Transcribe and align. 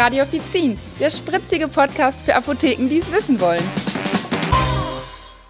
Radio 0.00 0.22
Offizin, 0.22 0.78
der 0.98 1.10
spritzige 1.10 1.68
Podcast 1.68 2.24
für 2.24 2.34
Apotheken, 2.34 2.88
die 2.88 3.00
es 3.00 3.12
wissen 3.12 3.38
wollen. 3.38 3.62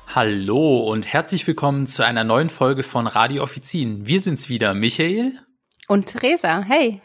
Hallo 0.08 0.80
und 0.90 1.06
herzlich 1.06 1.46
willkommen 1.46 1.86
zu 1.86 2.04
einer 2.04 2.24
neuen 2.24 2.50
Folge 2.50 2.82
von 2.82 3.06
Radio 3.06 3.44
Offizin. 3.44 4.08
Wir 4.08 4.20
sind's 4.20 4.48
wieder, 4.48 4.74
Michael 4.74 5.38
und 5.86 6.06
Theresa. 6.06 6.64
Hey. 6.66 7.00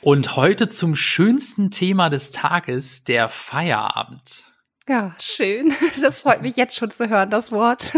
Und 0.00 0.36
heute 0.36 0.68
zum 0.68 0.94
schönsten 0.94 1.72
Thema 1.72 2.08
des 2.08 2.30
Tages, 2.30 3.02
der 3.02 3.28
Feierabend. 3.28 4.44
Ja, 4.88 5.16
schön. 5.18 5.74
Das 6.00 6.20
freut 6.20 6.42
mich 6.42 6.54
jetzt 6.54 6.76
schon 6.76 6.92
zu 6.92 7.08
hören, 7.08 7.30
das 7.30 7.50
Wort. 7.50 7.90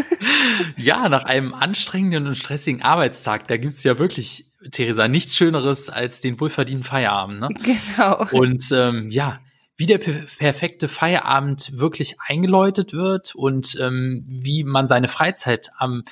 Ja, 0.79 1.11
nach 1.11 1.25
einem 1.25 1.52
anstrengenden 1.52 2.27
und 2.27 2.36
stressigen 2.36 2.80
Arbeitstag, 2.80 3.48
da 3.48 3.59
gibt's 3.59 3.84
ja 3.84 3.98
wirklich, 3.98 4.45
Theresa, 4.71 5.09
nichts 5.09 5.35
Schöneres 5.37 5.89
als 5.89 6.21
den 6.21 6.41
wohlverdienten 6.41 6.84
Feierabend. 6.84 7.41
Ne? 7.41 7.48
Genau. 7.97 8.27
Und 8.33 8.65
ähm, 8.73 9.09
ja, 9.11 9.41
wie 9.77 9.87
der 9.87 9.98
perfekte 9.98 10.88
Feierabend 10.88 11.79
wirklich 11.79 12.16
eingeläutet 12.27 12.93
wird 12.93 13.34
und 13.34 13.79
ähm, 13.80 14.24
wie 14.27 14.65
man 14.65 14.88
seine 14.88 15.09
Freizeit 15.09 15.69
am 15.77 16.05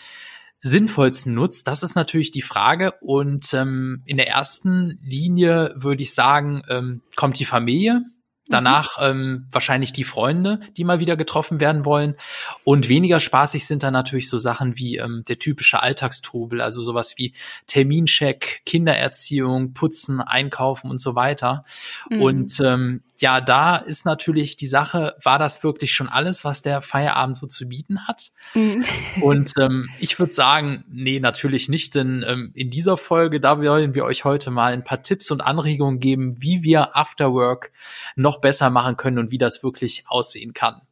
sinnvollsten 0.61 1.35
nutzt, 1.35 1.69
das 1.69 1.83
ist 1.83 1.95
natürlich 1.95 2.31
die 2.31 2.43
Frage. 2.43 2.93
Und 3.01 3.53
ähm, 3.55 4.03
in 4.07 4.17
der 4.17 4.29
ersten 4.29 4.99
Linie 5.03 5.75
würde 5.77 6.03
ich 6.03 6.15
sagen, 6.15 6.63
ähm, 6.69 7.03
kommt 7.17 7.39
die 7.39 7.45
Familie, 7.45 8.03
Danach 8.49 8.99
mhm. 8.99 9.05
ähm, 9.05 9.47
wahrscheinlich 9.51 9.93
die 9.93 10.05
Freunde, 10.05 10.61
die 10.77 10.85
mal 10.85 11.01
wieder 11.01 11.17
getroffen 11.17 11.61
werden 11.61 11.85
wollen. 11.85 12.15
Und 12.63 12.89
weniger 12.89 13.19
spaßig 13.19 13.67
sind 13.67 13.83
dann 13.83 13.95
natürlich 13.95 14.29
so 14.29 14.39
Sachen 14.39 14.77
wie 14.77 14.99
ähm, 14.99 15.23
der 15.27 15.39
typische 15.39 15.83
Alltagstrubel, 15.83 16.61
also 16.61 16.83
sowas 16.83 17.15
wie 17.17 17.33
Termincheck, 17.67 18.63
Kindererziehung, 18.67 19.73
Putzen, 19.73 20.21
Einkaufen 20.21 20.91
und 20.91 21.01
so 21.01 21.15
weiter. 21.15 21.65
Mhm. 22.11 22.23
Und 22.23 22.61
ähm, 22.61 23.03
ja, 23.17 23.41
da 23.41 23.77
ist 23.77 24.05
natürlich 24.05 24.57
die 24.57 24.67
Sache, 24.67 25.15
war 25.23 25.39
das 25.39 25.63
wirklich 25.63 25.93
schon 25.93 26.09
alles, 26.09 26.45
was 26.45 26.63
der 26.63 26.83
Feierabend 26.83 27.37
so 27.37 27.47
zu 27.47 27.69
bieten 27.69 28.07
hat? 28.09 28.33
Mhm. 28.55 28.85
Und 29.21 29.53
ähm, 29.59 29.89
ich 30.01 30.19
würde 30.19 30.33
sagen, 30.33 30.85
nee, 30.91 31.21
natürlich 31.21 31.69
nicht, 31.69 31.95
denn 31.95 32.25
ähm, 32.27 32.51
in 32.55 32.71
dieser 32.71 32.97
Folge, 32.97 33.41
da 33.41 33.61
wollen 33.61 33.95
wir 33.95 34.05
euch 34.05 34.25
heute 34.25 34.51
mal 34.51 34.73
ein 34.73 34.83
paar 34.83 35.03
Tipps 35.03 35.31
und 35.31 35.41
Anregungen 35.41 36.01
geben, 36.01 36.43
wie 36.43 36.65
wir 36.65 36.97
Afterwork 36.97 37.71
noch 38.17 38.41
besser 38.45 38.69
machen 38.69 38.99
können 38.99 39.19
und 39.19 39.31
wie 39.31 39.39
das 39.39 39.63
wirklich 39.63 40.05
aussehen 40.07 40.53
kann. 40.53 40.83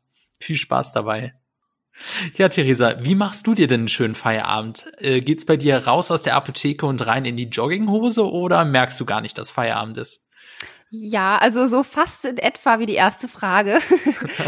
Viel 0.41 0.56
Spaß 0.56 0.95
dabei. 0.95 1.34
Ja, 2.34 2.48
Theresa, 2.48 3.05
wie 3.05 3.14
machst 3.14 3.47
du 3.47 3.55
dir 3.55 3.67
denn 3.67 3.81
einen 3.81 3.89
schönen 3.89 4.14
Feierabend? 4.14 4.91
Äh, 4.97 5.20
geht's 5.20 5.45
bei 5.45 5.58
dir 5.58 5.77
raus 5.77 6.11
aus 6.11 6.23
der 6.23 6.34
Apotheke 6.34 6.86
und 6.86 7.06
rein 7.06 7.27
in 7.27 7.36
die 7.36 7.50
Jogginghose 7.50 8.27
oder 8.27 8.64
merkst 8.64 8.98
du 8.98 9.05
gar 9.05 9.20
nicht, 9.20 9.36
dass 9.36 9.50
Feierabend 9.50 9.98
ist? 9.98 10.30
Ja, 10.95 11.39
also 11.39 11.67
so 11.69 11.85
fast 11.85 12.27
in 12.27 12.37
etwa 12.37 12.79
wie 12.79 12.85
die 12.85 12.95
erste 12.95 13.27
Frage. 13.27 13.79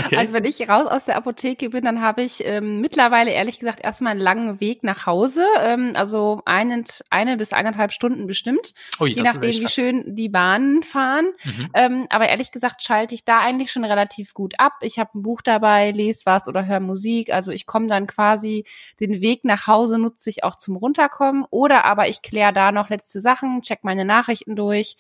Okay. 0.05 0.17
Also 0.17 0.33
wenn 0.35 0.45
ich 0.45 0.69
raus 0.69 0.87
aus 0.87 1.05
der 1.05 1.17
Apotheke 1.17 1.71
bin, 1.71 1.85
dann 1.85 2.01
habe 2.01 2.23
ich 2.23 2.45
ähm, 2.45 2.81
mittlerweile 2.81 3.31
ehrlich 3.31 3.59
gesagt 3.59 3.83
erstmal 3.83 4.13
einen 4.13 4.21
langen 4.21 4.61
Weg 4.61 4.83
nach 4.83 5.07
Hause, 5.07 5.47
ähm, 5.61 5.93
also 5.95 6.43
eine, 6.45 6.85
eine 7.11 7.37
bis 7.37 7.53
eineinhalb 7.53 7.93
Stunden 7.93 8.27
bestimmt, 8.27 8.75
Ui, 9.01 9.11
je 9.11 9.23
nachdem 9.23 9.51
wie 9.51 9.69
schön 9.69 10.15
die 10.15 10.29
Bahnen 10.29 10.83
fahren. 10.83 11.27
Mhm. 11.45 11.71
Ähm, 11.75 12.07
aber 12.11 12.29
ehrlich 12.29 12.51
gesagt 12.51 12.83
schalte 12.83 13.15
ich 13.15 13.25
da 13.25 13.41
eigentlich 13.41 13.73
schon 13.73 13.85
relativ 13.85 14.35
gut 14.35 14.55
ab. 14.59 14.75
Ich 14.83 14.99
habe 14.99 15.19
ein 15.19 15.23
Buch 15.23 15.43
dabei, 15.43 15.91
lese 15.91 16.23
was 16.25 16.49
oder 16.49 16.67
höre 16.67 16.81
Musik. 16.81 17.33
Also 17.33 17.53
ich 17.53 17.67
komme 17.67 17.87
dann 17.87 18.07
quasi 18.07 18.65
den 19.01 19.21
Weg 19.21 19.45
nach 19.45 19.67
Hause 19.67 19.99
nutze 19.99 20.29
ich 20.29 20.45
auch 20.45 20.57
zum 20.57 20.77
runterkommen 20.77 21.45
oder 21.51 21.85
aber 21.85 22.09
ich 22.09 22.23
kläre 22.23 22.53
da 22.53 22.73
noch 22.73 22.91
letzte 22.91 23.21
Sachen, 23.21 23.63
check 23.63 23.85
meine 23.85 24.05
Nachrichten 24.05 24.57
durch. 24.57 24.97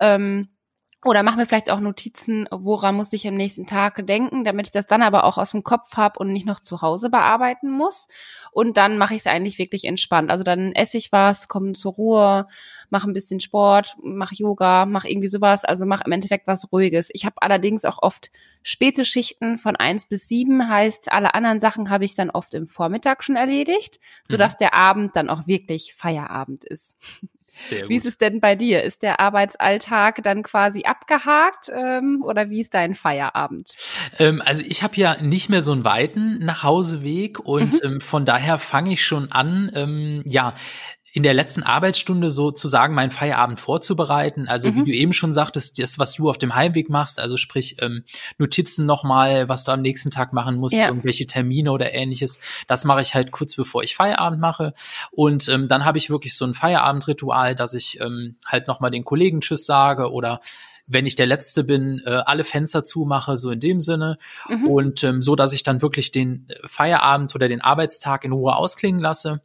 Ähm, 0.00 0.48
oder 1.06 1.22
mache 1.22 1.36
mir 1.36 1.46
vielleicht 1.46 1.70
auch 1.70 1.80
Notizen, 1.80 2.48
woran 2.50 2.96
muss 2.96 3.12
ich 3.12 3.26
am 3.26 3.34
nächsten 3.34 3.66
Tag 3.66 4.06
denken, 4.06 4.44
damit 4.44 4.66
ich 4.66 4.72
das 4.72 4.86
dann 4.86 5.02
aber 5.02 5.24
auch 5.24 5.38
aus 5.38 5.52
dem 5.52 5.62
Kopf 5.62 5.96
habe 5.96 6.18
und 6.18 6.32
nicht 6.32 6.46
noch 6.46 6.60
zu 6.60 6.82
Hause 6.82 7.10
bearbeiten 7.10 7.70
muss. 7.70 8.08
Und 8.52 8.76
dann 8.76 8.98
mache 8.98 9.14
ich 9.14 9.20
es 9.20 9.26
eigentlich 9.26 9.58
wirklich 9.58 9.84
entspannt. 9.84 10.30
Also 10.30 10.44
dann 10.44 10.72
esse 10.72 10.98
ich 10.98 11.12
was, 11.12 11.48
komme 11.48 11.72
zur 11.74 11.92
Ruhe, 11.92 12.46
mache 12.90 13.08
ein 13.08 13.12
bisschen 13.12 13.40
Sport, 13.40 13.96
mache 14.02 14.34
Yoga, 14.34 14.84
mache 14.86 15.08
irgendwie 15.08 15.28
sowas. 15.28 15.64
Also 15.64 15.86
mache 15.86 16.04
im 16.04 16.12
Endeffekt 16.12 16.46
was 16.46 16.72
Ruhiges. 16.72 17.10
Ich 17.12 17.24
habe 17.24 17.36
allerdings 17.40 17.84
auch 17.84 18.02
oft 18.02 18.30
späte 18.62 19.04
Schichten 19.04 19.58
von 19.58 19.76
eins 19.76 20.06
bis 20.06 20.26
sieben, 20.26 20.68
heißt, 20.68 21.12
alle 21.12 21.34
anderen 21.34 21.60
Sachen 21.60 21.88
habe 21.88 22.04
ich 22.04 22.16
dann 22.16 22.30
oft 22.30 22.52
im 22.52 22.66
Vormittag 22.66 23.22
schon 23.22 23.36
erledigt, 23.36 24.00
sodass 24.24 24.54
mhm. 24.54 24.58
der 24.58 24.74
Abend 24.74 25.14
dann 25.14 25.30
auch 25.30 25.46
wirklich 25.46 25.94
Feierabend 25.94 26.64
ist. 26.64 26.96
Sehr 27.56 27.82
gut. 27.82 27.88
Wie 27.88 27.96
ist 27.96 28.06
es 28.06 28.18
denn 28.18 28.40
bei 28.40 28.54
dir? 28.54 28.82
Ist 28.82 29.02
der 29.02 29.18
Arbeitsalltag 29.18 30.22
dann 30.22 30.42
quasi 30.42 30.84
abgehakt 30.84 31.70
ähm, 31.74 32.22
oder 32.22 32.50
wie 32.50 32.60
ist 32.60 32.74
dein 32.74 32.94
Feierabend? 32.94 33.74
Ähm, 34.18 34.42
also 34.44 34.62
ich 34.66 34.82
habe 34.82 34.96
ja 34.96 35.16
nicht 35.22 35.48
mehr 35.48 35.62
so 35.62 35.72
einen 35.72 35.84
weiten 35.84 36.38
Nachhauseweg 36.44 37.40
und 37.40 37.72
mhm. 37.72 37.80
ähm, 37.82 38.00
von 38.02 38.26
daher 38.26 38.58
fange 38.58 38.92
ich 38.92 39.04
schon 39.04 39.32
an, 39.32 39.72
ähm, 39.74 40.22
ja, 40.26 40.54
in 41.16 41.22
der 41.22 41.32
letzten 41.32 41.62
Arbeitsstunde 41.62 42.30
sozusagen 42.30 42.94
meinen 42.94 43.10
Feierabend 43.10 43.58
vorzubereiten. 43.58 44.48
Also 44.48 44.70
mhm. 44.70 44.84
wie 44.84 44.90
du 44.90 44.96
eben 44.98 45.14
schon 45.14 45.32
sagtest, 45.32 45.78
das, 45.78 45.98
was 45.98 46.12
du 46.12 46.28
auf 46.28 46.36
dem 46.36 46.54
Heimweg 46.54 46.90
machst, 46.90 47.18
also 47.20 47.38
sprich 47.38 47.78
ähm, 47.80 48.04
Notizen 48.36 48.84
nochmal, 48.84 49.48
was 49.48 49.64
du 49.64 49.72
am 49.72 49.80
nächsten 49.80 50.10
Tag 50.10 50.34
machen 50.34 50.56
musst, 50.56 50.76
ja. 50.76 50.88
irgendwelche 50.88 51.26
Termine 51.26 51.72
oder 51.72 51.94
ähnliches, 51.94 52.38
das 52.68 52.84
mache 52.84 53.00
ich 53.00 53.14
halt 53.14 53.32
kurz 53.32 53.56
bevor 53.56 53.82
ich 53.82 53.96
Feierabend 53.96 54.42
mache. 54.42 54.74
Und 55.10 55.48
ähm, 55.48 55.68
dann 55.68 55.86
habe 55.86 55.96
ich 55.96 56.10
wirklich 56.10 56.36
so 56.36 56.44
ein 56.44 56.52
Feierabendritual, 56.52 57.54
dass 57.54 57.72
ich 57.72 57.98
ähm, 58.02 58.36
halt 58.44 58.68
nochmal 58.68 58.90
den 58.90 59.04
Kollegen 59.04 59.40
Tschüss 59.40 59.64
sage 59.64 60.12
oder 60.12 60.40
wenn 60.86 61.06
ich 61.06 61.16
der 61.16 61.26
Letzte 61.26 61.64
bin, 61.64 62.02
äh, 62.04 62.10
alle 62.10 62.44
Fenster 62.44 62.84
zumache, 62.84 63.38
so 63.38 63.50
in 63.50 63.60
dem 63.60 63.80
Sinne. 63.80 64.18
Mhm. 64.50 64.66
Und 64.66 65.02
ähm, 65.02 65.22
so, 65.22 65.34
dass 65.34 65.54
ich 65.54 65.62
dann 65.62 65.80
wirklich 65.80 66.12
den 66.12 66.48
Feierabend 66.66 67.34
oder 67.34 67.48
den 67.48 67.62
Arbeitstag 67.62 68.22
in 68.24 68.32
Ruhe 68.32 68.54
ausklingen 68.54 69.00
lasse 69.00 69.40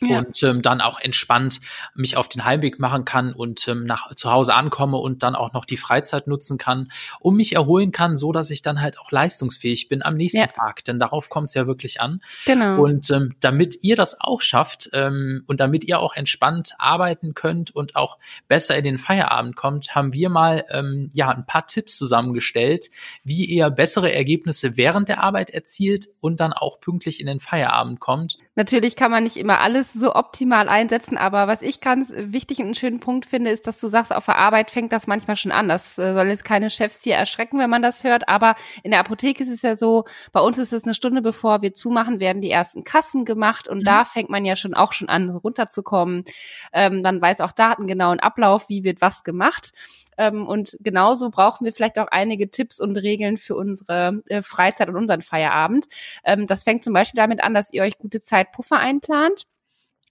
ja. 0.00 0.18
und 0.18 0.42
ähm, 0.42 0.62
dann 0.62 0.80
auch 0.80 1.00
entspannt 1.00 1.60
mich 1.94 2.16
auf 2.16 2.28
den 2.28 2.44
Heimweg 2.44 2.78
machen 2.78 3.04
kann 3.04 3.32
und 3.32 3.66
ähm, 3.68 3.84
nach 3.84 4.14
zu 4.14 4.30
Hause 4.30 4.54
ankomme 4.54 4.96
und 4.96 5.22
dann 5.22 5.34
auch 5.34 5.52
noch 5.52 5.64
die 5.64 5.76
Freizeit 5.76 6.26
nutzen 6.26 6.58
kann, 6.58 6.88
um 7.20 7.36
mich 7.36 7.54
erholen 7.54 7.92
kann, 7.92 8.16
so 8.16 8.32
dass 8.32 8.50
ich 8.50 8.62
dann 8.62 8.80
halt 8.80 8.98
auch 8.98 9.10
leistungsfähig 9.10 9.88
bin 9.88 10.02
am 10.02 10.14
nächsten 10.14 10.38
ja. 10.38 10.46
Tag, 10.46 10.84
denn 10.84 10.98
darauf 10.98 11.28
kommt 11.28 11.48
es 11.48 11.54
ja 11.54 11.66
wirklich 11.66 12.00
an. 12.00 12.20
Genau. 12.46 12.82
Und 12.82 13.10
ähm, 13.10 13.34
damit 13.40 13.82
ihr 13.82 13.96
das 13.96 14.20
auch 14.20 14.42
schafft 14.42 14.90
ähm, 14.92 15.44
und 15.46 15.60
damit 15.60 15.84
ihr 15.84 16.00
auch 16.00 16.14
entspannt 16.14 16.74
arbeiten 16.78 17.34
könnt 17.34 17.74
und 17.74 17.96
auch 17.96 18.18
besser 18.48 18.76
in 18.76 18.84
den 18.84 18.98
Feierabend 18.98 19.56
kommt, 19.56 19.94
haben 19.94 20.12
wir 20.12 20.28
mal 20.28 20.64
ähm, 20.70 21.10
ja 21.12 21.30
ein 21.30 21.46
paar 21.46 21.66
Tipps 21.66 21.96
zusammengestellt, 21.98 22.90
wie 23.22 23.44
ihr 23.44 23.70
bessere 23.70 24.12
Ergebnisse 24.12 24.76
während 24.76 25.08
der 25.08 25.22
Arbeit 25.22 25.50
erzielt 25.50 26.08
und 26.20 26.40
dann 26.40 26.52
auch 26.52 26.80
pünktlich 26.80 27.20
in 27.20 27.26
den 27.26 27.40
Feierabend 27.40 28.00
kommt. 28.00 28.38
Natürlich 28.56 28.96
kann 28.96 29.10
man 29.10 29.24
nicht 29.24 29.36
immer 29.36 29.60
alles 29.60 29.83
so 29.92 30.14
optimal 30.14 30.68
einsetzen. 30.68 31.16
Aber 31.16 31.46
was 31.46 31.62
ich 31.62 31.80
ganz 31.80 32.12
wichtig 32.16 32.58
und 32.58 32.66
einen 32.66 32.74
schönen 32.74 33.00
Punkt 33.00 33.26
finde, 33.26 33.50
ist, 33.50 33.66
dass 33.66 33.80
du 33.80 33.88
sagst, 33.88 34.14
auf 34.14 34.26
der 34.26 34.38
Arbeit 34.38 34.70
fängt 34.70 34.92
das 34.92 35.06
manchmal 35.06 35.36
schon 35.36 35.52
an. 35.52 35.68
Das 35.68 35.98
äh, 35.98 36.14
soll 36.14 36.28
jetzt 36.28 36.44
keine 36.44 36.70
Chefs 36.70 37.02
hier 37.02 37.16
erschrecken, 37.16 37.58
wenn 37.58 37.70
man 37.70 37.82
das 37.82 38.04
hört. 38.04 38.28
Aber 38.28 38.54
in 38.82 38.90
der 38.90 39.00
Apotheke 39.00 39.42
ist 39.42 39.50
es 39.50 39.62
ja 39.62 39.76
so, 39.76 40.04
bei 40.32 40.40
uns 40.40 40.58
ist 40.58 40.72
es 40.72 40.84
eine 40.84 40.94
Stunde 40.94 41.22
bevor 41.22 41.62
wir 41.62 41.74
zumachen, 41.74 42.20
werden 42.20 42.40
die 42.40 42.50
ersten 42.50 42.84
Kassen 42.84 43.24
gemacht. 43.24 43.68
Und 43.68 43.78
mhm. 43.78 43.84
da 43.84 44.04
fängt 44.04 44.30
man 44.30 44.44
ja 44.44 44.56
schon 44.56 44.74
auch 44.74 44.92
schon 44.92 45.08
an, 45.08 45.30
runterzukommen. 45.30 46.24
Ähm, 46.72 47.02
dann 47.02 47.20
weiß 47.20 47.40
auch 47.40 47.52
Daten 47.52 47.86
genau 47.86 48.10
einen 48.10 48.20
Ablauf, 48.20 48.68
wie 48.68 48.84
wird 48.84 49.00
was 49.00 49.24
gemacht. 49.24 49.72
Ähm, 50.18 50.46
und 50.46 50.76
genauso 50.80 51.30
brauchen 51.30 51.64
wir 51.64 51.72
vielleicht 51.72 51.98
auch 51.98 52.08
einige 52.08 52.50
Tipps 52.50 52.80
und 52.80 52.96
Regeln 52.96 53.36
für 53.36 53.56
unsere 53.56 54.22
äh, 54.28 54.42
Freizeit 54.42 54.88
und 54.88 54.96
unseren 54.96 55.22
Feierabend. 55.22 55.86
Ähm, 56.24 56.46
das 56.46 56.64
fängt 56.64 56.84
zum 56.84 56.92
Beispiel 56.92 57.18
damit 57.18 57.42
an, 57.42 57.54
dass 57.54 57.72
ihr 57.72 57.82
euch 57.82 57.98
gute 57.98 58.20
Zeitpuffer 58.20 58.78
einplant. 58.78 59.46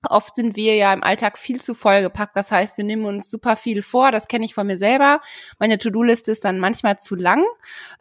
Oft 0.09 0.35
sind 0.35 0.55
wir 0.57 0.75
ja 0.75 0.93
im 0.93 1.03
Alltag 1.03 1.37
viel 1.37 1.61
zu 1.61 1.73
vollgepackt. 1.73 2.35
Das 2.35 2.51
heißt, 2.51 2.77
wir 2.77 2.83
nehmen 2.83 3.05
uns 3.05 3.31
super 3.31 3.55
viel 3.55 3.81
vor. 3.81 4.11
Das 4.11 4.27
kenne 4.27 4.43
ich 4.43 4.53
von 4.53 4.67
mir 4.67 4.77
selber. 4.77 5.21
Meine 5.59 5.77
To-Do-Liste 5.77 6.31
ist 6.31 6.43
dann 6.43 6.59
manchmal 6.59 6.97
zu 6.97 7.15
lang. 7.15 7.45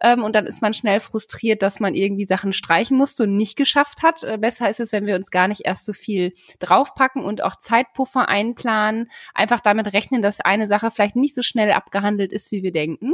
Ähm, 0.01 0.25
und 0.25 0.35
dann 0.35 0.47
ist 0.47 0.63
man 0.63 0.75
schnell 0.75 0.99
frustriert, 0.99 1.63
dass 1.63 1.79
man 1.79 1.95
irgendwie 1.95 2.25
Sachen 2.25 2.53
streichen 2.53 2.97
musste 2.97 3.23
und 3.25 3.37
nicht 3.37 3.57
geschafft 3.57 4.03
hat. 4.03 4.25
Äh, 4.25 4.39
besser 4.39 4.69
ist 4.69 4.81
es, 4.81 4.91
wenn 4.91 5.07
wir 5.07 5.15
uns 5.15 5.31
gar 5.31 5.47
nicht 5.47 5.63
erst 5.65 5.85
so 5.85 5.93
viel 5.93 6.35
draufpacken 6.59 7.25
und 7.25 7.45
auch 7.45 7.55
Zeitpuffer 7.55 8.29
einplanen. 8.29 9.09
Einfach 9.35 9.61
damit 9.61 9.93
rechnen, 9.93 10.23
dass 10.23 10.41
eine 10.41 10.67
Sache 10.67 10.91
vielleicht 10.91 11.15
nicht 11.15 11.37
so 11.37 11.43
schnell 11.43 11.71
abgehandelt 11.71 12.33
ist, 12.33 12.51
wie 12.51 12.65
wir 12.65 12.73
denken. 12.73 13.13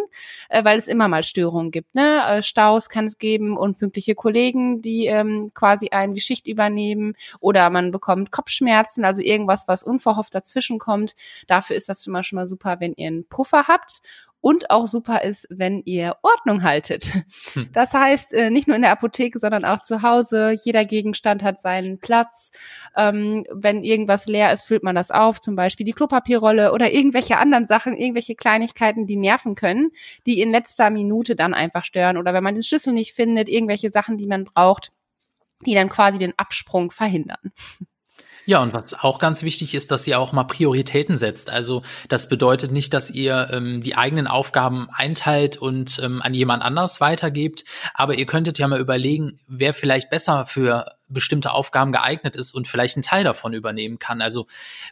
Äh, 0.49 0.65
weil 0.65 0.79
es 0.79 0.89
immer 0.89 1.09
mal 1.09 1.25
Störungen 1.25 1.73
gibt. 1.73 1.95
Ne? 1.95 2.23
Äh, 2.27 2.43
Staus 2.43 2.89
kann 2.89 3.05
es 3.05 3.19
geben, 3.19 3.59
unpünktliche 3.59 4.15
Kollegen, 4.15 4.81
die 4.81 5.07
ähm, 5.07 5.51
quasi 5.53 5.91
eine 5.91 6.15
Geschichte 6.15 6.51
übernehmen. 6.51 7.13
Oder 7.41 7.69
man 7.69 7.91
bekommt 7.91 8.33
Kopfschmerzen 8.33 8.78
Schmerzen, 8.79 9.05
also 9.05 9.23
irgendwas, 9.23 9.67
was 9.67 9.83
unverhofft 9.83 10.35
dazwischen 10.35 10.79
kommt. 10.79 11.15
Dafür 11.47 11.77
ist 11.77 11.89
das 11.89 12.07
mal, 12.07 12.23
schon 12.23 12.37
mal 12.37 12.47
super, 12.47 12.77
wenn 12.81 12.95
ihr 12.97 13.09
einen 13.09 13.29
Puffer 13.29 13.65
habt. 13.69 14.01
und 14.41 14.71
auch 14.71 14.87
super 14.87 15.25
ist, 15.25 15.49
wenn 15.51 15.83
ihr 15.85 16.15
Ordnung 16.23 16.63
haltet. 16.63 17.13
Hm. 17.55 17.69
Das 17.73 17.93
heißt, 17.93 18.35
äh, 18.35 18.51
nicht 18.51 18.69
nur 18.69 18.77
in 18.77 18.83
der 18.83 18.93
Apotheke, 18.93 19.41
sondern 19.41 19.65
auch 19.65 19.81
zu 19.81 20.03
Hause. 20.03 20.55
Jeder 20.65 20.85
Gegenstand 20.85 21.43
hat 21.43 21.59
seinen 21.59 21.99
Platz. 21.99 22.53
Ähm, 22.97 23.45
wenn 23.51 23.83
irgendwas 23.83 24.27
leer 24.27 24.53
ist, 24.53 24.63
füllt 24.63 24.85
man 24.85 24.95
das 24.95 25.11
auf, 25.11 25.41
zum 25.41 25.57
Beispiel 25.57 25.85
die 25.85 25.93
Klopapierrolle 25.93 26.73
oder 26.73 26.93
irgendwelche 26.93 27.39
anderen 27.39 27.67
Sachen, 27.67 27.97
irgendwelche 27.97 28.37
Kleinigkeiten, 28.37 29.07
die 29.07 29.17
nerven 29.17 29.57
können, 29.57 29.91
die 30.25 30.41
in 30.41 30.53
letzter 30.53 30.91
Minute 30.91 31.35
dann 31.35 31.53
einfach 31.53 31.85
stören. 31.85 32.17
Oder 32.17 32.33
wenn 32.33 32.45
man 32.45 32.55
den 32.55 32.63
Schlüssel 32.63 32.93
nicht 32.93 33.15
findet, 33.15 33.49
irgendwelche 33.49 33.91
Sachen, 33.91 34.19
die 34.19 34.29
man 34.29 34.45
braucht, 34.45 34.93
die 35.67 35.75
dann 35.75 35.89
quasi 35.89 36.19
den 36.19 36.35
Absprung 36.37 36.91
verhindern. 36.91 37.53
Ja, 38.49 38.63
und 38.63 38.73
was 38.73 38.95
auch 38.95 39.19
ganz 39.19 39.43
wichtig 39.43 39.75
ist, 39.75 39.91
dass 39.91 40.07
ihr 40.07 40.19
auch 40.19 40.33
mal 40.33 40.45
Prioritäten 40.45 41.19
setzt. 41.19 41.51
Also 41.51 41.83
das 42.09 42.31
bedeutet 42.31 42.73
nicht, 42.73 42.95
dass 42.95 43.11
ihr 43.11 43.51
ähm, 43.53 43.83
die 43.83 43.95
eigenen 43.95 44.27
Aufgaben 44.27 44.89
einteilt 44.91 45.59
und 45.59 46.01
ähm, 46.03 46.23
an 46.23 46.33
jemand 46.33 46.63
anders 46.63 46.99
weitergebt, 47.03 47.65
aber 47.93 48.15
ihr 48.15 48.25
könntet 48.25 48.59
ja 48.59 48.67
mal 48.67 48.81
überlegen, 48.81 49.39
wer 49.49 49.75
vielleicht 49.75 50.09
besser 50.09 50.47
für 50.47 50.87
bestimmte 51.09 51.53
Aufgaben 51.53 51.93
geeignet 51.93 52.37
ist 52.37 52.55
und 52.55 52.67
vielleicht 52.67 52.97
einen 52.97 53.03
Teil 53.03 53.23
davon 53.23 53.53
übernehmen 53.53 53.99
kann. 53.99 54.23
Also 54.23 54.47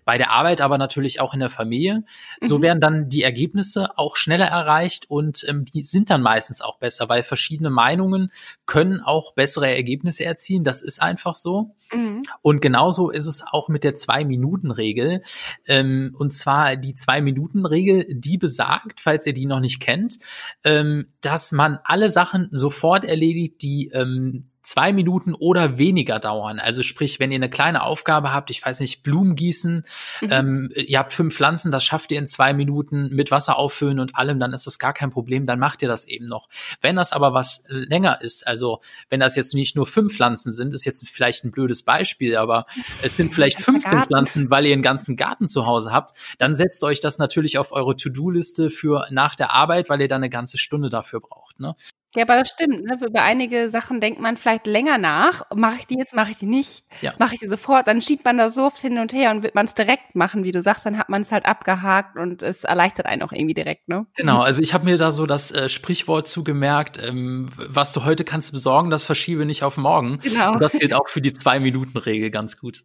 bei 0.04 0.18
der 0.18 0.32
Arbeit, 0.32 0.60
aber 0.60 0.76
natürlich 0.76 1.20
auch 1.20 1.32
in 1.32 1.40
der 1.40 1.48
Familie. 1.48 2.04
So 2.42 2.58
mhm. 2.58 2.62
werden 2.62 2.80
dann 2.82 3.08
die 3.08 3.22
Ergebnisse 3.22 3.96
auch 3.98 4.16
schneller 4.16 4.48
erreicht 4.48 5.08
und 5.08 5.46
ähm, 5.48 5.64
die 5.64 5.82
sind 5.82 6.10
dann 6.10 6.20
meistens 6.20 6.60
auch 6.60 6.76
besser, 6.76 7.08
weil 7.08 7.22
verschiedene 7.22 7.70
Meinungen 7.70 8.30
können 8.66 9.00
auch 9.00 9.32
bessere 9.32 9.74
Ergebnisse 9.74 10.26
erzielen. 10.26 10.62
Das 10.62 10.82
ist 10.82 11.00
einfach 11.00 11.36
so. 11.36 11.74
Mhm. 11.92 12.22
Und 12.42 12.60
genauso 12.60 13.10
ist 13.10 13.26
es 13.26 13.44
auch 13.50 13.68
mit 13.68 13.84
der 13.84 13.94
Zwei-Minuten-Regel. 13.94 15.22
Ähm, 15.66 16.14
und 16.18 16.32
zwar 16.32 16.76
die 16.76 16.94
Zwei-Minuten-Regel, 16.94 18.06
die 18.10 18.38
besagt, 18.38 19.00
falls 19.00 19.26
ihr 19.26 19.34
die 19.34 19.46
noch 19.46 19.60
nicht 19.60 19.80
kennt, 19.80 20.18
ähm, 20.64 21.06
dass 21.20 21.52
man 21.52 21.78
alle 21.84 22.10
Sachen 22.10 22.48
sofort 22.50 23.04
erledigt, 23.04 23.62
die 23.62 23.90
ähm, 23.92 24.48
zwei 24.66 24.92
Minuten 24.92 25.32
oder 25.32 25.78
weniger 25.78 26.18
dauern. 26.18 26.58
Also 26.58 26.82
sprich, 26.82 27.20
wenn 27.20 27.30
ihr 27.30 27.36
eine 27.36 27.48
kleine 27.48 27.82
Aufgabe 27.82 28.34
habt, 28.34 28.50
ich 28.50 28.64
weiß 28.64 28.80
nicht, 28.80 29.04
Blumen 29.04 29.36
gießen, 29.36 29.84
mhm. 30.20 30.28
ähm, 30.30 30.72
ihr 30.74 30.98
habt 30.98 31.12
fünf 31.12 31.36
Pflanzen, 31.36 31.70
das 31.70 31.84
schafft 31.84 32.10
ihr 32.10 32.18
in 32.18 32.26
zwei 32.26 32.52
Minuten 32.52 33.14
mit 33.14 33.30
Wasser 33.30 33.58
auffüllen 33.58 34.00
und 34.00 34.16
allem, 34.16 34.40
dann 34.40 34.52
ist 34.52 34.66
das 34.66 34.80
gar 34.80 34.92
kein 34.92 35.10
Problem, 35.10 35.46
dann 35.46 35.60
macht 35.60 35.82
ihr 35.82 35.88
das 35.88 36.06
eben 36.06 36.26
noch. 36.26 36.48
Wenn 36.80 36.96
das 36.96 37.12
aber 37.12 37.32
was 37.32 37.66
länger 37.68 38.20
ist, 38.20 38.46
also 38.46 38.80
wenn 39.08 39.20
das 39.20 39.36
jetzt 39.36 39.54
nicht 39.54 39.76
nur 39.76 39.86
fünf 39.86 40.16
Pflanzen 40.16 40.52
sind, 40.52 40.74
ist 40.74 40.84
jetzt 40.84 41.08
vielleicht 41.08 41.44
ein 41.44 41.52
blödes 41.52 41.84
Beispiel, 41.84 42.36
aber 42.36 42.66
es 43.02 43.16
sind 43.16 43.32
vielleicht 43.34 43.60
15 43.60 44.02
Pflanzen, 44.02 44.50
weil 44.50 44.66
ihr 44.66 44.72
einen 44.72 44.82
ganzen 44.82 45.16
Garten 45.16 45.46
zu 45.46 45.66
Hause 45.66 45.92
habt, 45.92 46.16
dann 46.38 46.56
setzt 46.56 46.82
euch 46.82 46.98
das 46.98 47.18
natürlich 47.18 47.58
auf 47.58 47.70
eure 47.70 47.94
To-Do-Liste 47.94 48.70
für 48.70 49.06
nach 49.10 49.36
der 49.36 49.52
Arbeit, 49.52 49.88
weil 49.88 50.00
ihr 50.00 50.08
dann 50.08 50.22
eine 50.22 50.30
ganze 50.30 50.58
Stunde 50.58 50.90
dafür 50.90 51.20
braucht. 51.20 51.60
Ne? 51.60 51.76
Ja, 52.16 52.22
aber 52.22 52.36
das 52.36 52.48
stimmt. 52.48 52.84
Ne? 52.84 52.98
Über 53.06 53.22
einige 53.22 53.68
Sachen 53.68 54.00
denkt 54.00 54.20
man 54.20 54.36
vielleicht 54.36 54.66
länger 54.66 54.96
nach. 54.96 55.42
Mache 55.54 55.76
ich 55.80 55.86
die 55.86 55.98
jetzt, 55.98 56.14
mache 56.14 56.30
ich 56.30 56.38
die 56.38 56.46
nicht? 56.46 56.84
Ja. 57.02 57.12
Mache 57.18 57.34
ich 57.34 57.40
die 57.40 57.48
sofort? 57.48 57.86
Dann 57.86 58.00
schiebt 58.00 58.24
man 58.24 58.38
das 58.38 58.54
so 58.54 58.64
oft 58.64 58.78
hin 58.78 58.98
und 58.98 59.12
her 59.12 59.30
und 59.30 59.42
wird 59.42 59.54
man 59.54 59.66
es 59.66 59.74
direkt 59.74 60.14
machen, 60.14 60.42
wie 60.42 60.50
du 60.50 60.62
sagst, 60.62 60.86
dann 60.86 60.96
hat 60.96 61.10
man 61.10 61.20
es 61.20 61.30
halt 61.30 61.44
abgehakt 61.44 62.16
und 62.16 62.42
es 62.42 62.64
erleichtert 62.64 63.06
einen 63.06 63.22
auch 63.22 63.32
irgendwie 63.32 63.54
direkt. 63.54 63.88
Ne? 63.88 64.06
Genau, 64.16 64.40
also 64.40 64.62
ich 64.62 64.72
habe 64.72 64.86
mir 64.86 64.96
da 64.96 65.12
so 65.12 65.26
das 65.26 65.50
äh, 65.50 65.68
Sprichwort 65.68 66.26
zugemerkt, 66.26 66.98
ähm, 67.06 67.50
was 67.56 67.92
du 67.92 68.04
heute 68.04 68.24
kannst 68.24 68.52
besorgen, 68.52 68.88
das 68.88 69.04
verschiebe 69.04 69.44
nicht 69.44 69.62
auf 69.62 69.76
morgen. 69.76 70.20
Genau. 70.22 70.54
Und 70.54 70.62
das 70.62 70.72
gilt 70.72 70.94
auch 70.94 71.08
für 71.08 71.20
die 71.20 71.34
Zwei-Minuten-Regel 71.34 72.30
ganz 72.30 72.58
gut. 72.58 72.80